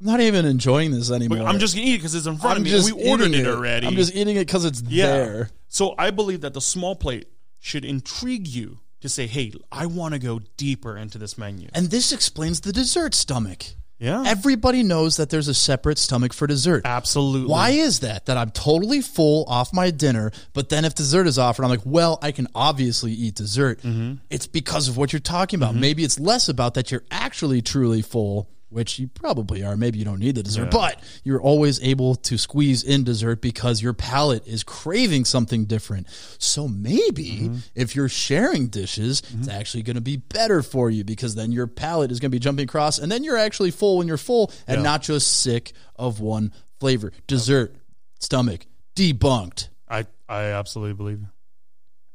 [0.00, 1.46] I'm not even enjoying this anymore.
[1.46, 2.92] I'm just gonna eat it because it's in front I'm of me.
[2.92, 3.88] we ordered eating it already.
[3.88, 5.06] I'm just eating it because it's yeah.
[5.06, 5.50] there.
[5.68, 7.26] So I believe that the small plate
[7.66, 11.90] should intrigue you to say, "Hey, I want to go deeper into this menu." And
[11.90, 13.64] this explains the dessert stomach.
[13.98, 16.82] Yeah, Everybody knows that there's a separate stomach for dessert.
[16.84, 17.48] absolutely.
[17.50, 18.26] Why is that?
[18.26, 21.80] That I'm totally full off my dinner, but then if dessert is offered, I'm like,
[21.86, 23.80] well, I can obviously eat dessert.
[23.80, 24.16] Mm-hmm.
[24.28, 25.74] It's because of what you're talking about.
[25.74, 29.76] Maybe it's less about that you're actually truly full, which you probably are.
[29.76, 33.80] Maybe you don't need the dessert, but you're always able to squeeze in dessert because
[33.80, 36.08] your palate is craving something different.
[36.38, 37.56] So maybe Mm-hmm.
[37.74, 41.66] if you're sharing dishes, it's actually going to be better for you because then your
[41.68, 44.50] palate is going to be jumping across and then you're actually full when you're full
[44.66, 44.82] and Yeah.
[44.82, 47.12] not just sick of one flavor.
[47.28, 47.76] Dessert,
[48.18, 49.68] stomach, debunked.
[49.88, 51.20] I I absolutely believe.
[51.20, 51.28] you.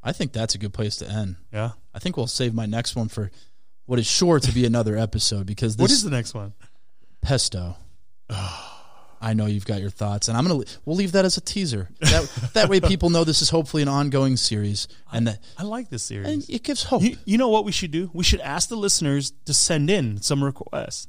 [0.03, 1.37] I think that's a good place to end.
[1.53, 1.71] Yeah.
[1.93, 3.31] I think we'll save my next one for
[3.85, 6.53] what is sure to be another episode because this What is the next one?
[7.21, 7.75] pesto.
[9.23, 11.89] I know you've got your thoughts, and I'm gonna we'll leave that as a teaser.
[11.99, 15.89] That that way, people know this is hopefully an ongoing series, and that I like
[15.91, 16.27] this series.
[16.27, 17.03] and it gives hope.
[17.03, 18.09] You, you know what we should do?
[18.13, 21.07] We should ask the listeners to send in some requests.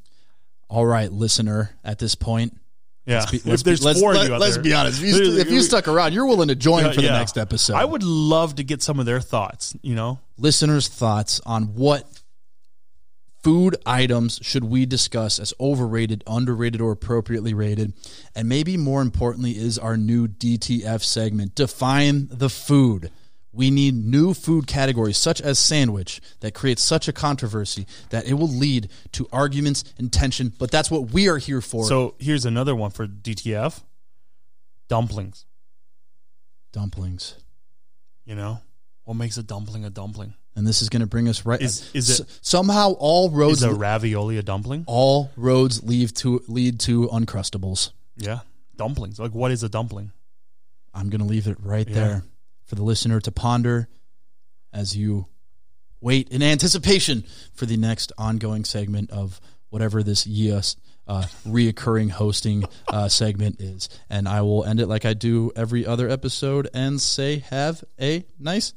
[0.68, 2.58] All right, listener, at this point,
[3.06, 4.62] Yeah, be- if there's be, let's, four let, of you out let's there.
[4.62, 5.00] be honest.
[5.00, 7.12] If you, st- if you stuck around, you're willing to join Yeah, for the yeah.
[7.18, 7.74] next episode.
[7.76, 9.74] I would love to get some of their thoughts.
[9.80, 12.11] You know, listeners' thoughts on what
[13.42, 17.92] food items should we discuss as overrated, underrated, or appropriately rated,
[18.34, 23.10] and maybe more importantly, is our new DTF segment define the food.
[23.54, 28.34] We need new food categories, such as sandwich, that creates such a controversy that it
[28.34, 30.54] will lead to arguments and tension.
[30.58, 31.84] But that's what we are here for.
[31.84, 33.82] so here's another one for DTF:
[34.88, 35.44] dumplings.
[36.72, 37.34] dumplings.
[38.24, 38.62] You know,
[39.04, 40.34] what makes a dumpling a dumpling?
[40.54, 41.60] And this is going to bring us right.
[41.60, 44.84] Is- is it- somehow all roads Is a ravioli a dumpling?
[44.86, 47.90] all roads lead to lead to uncrustables.
[48.16, 48.40] Yeah,
[48.76, 49.18] dumplings.
[49.18, 50.12] Like, what is a dumpling?
[50.92, 51.94] I'm going to leave it right Yeah.
[51.94, 52.24] there
[52.64, 53.88] for the listener to ponder
[54.74, 55.26] as you
[56.02, 57.24] wait in anticipation
[57.54, 59.40] for the next ongoing segment of
[59.70, 60.76] whatever this yes
[61.08, 63.88] uh, reoccurring hosting uh, segment is.
[64.10, 68.24] And I will end it like I do every other episode and say, have a
[68.38, 68.72] nice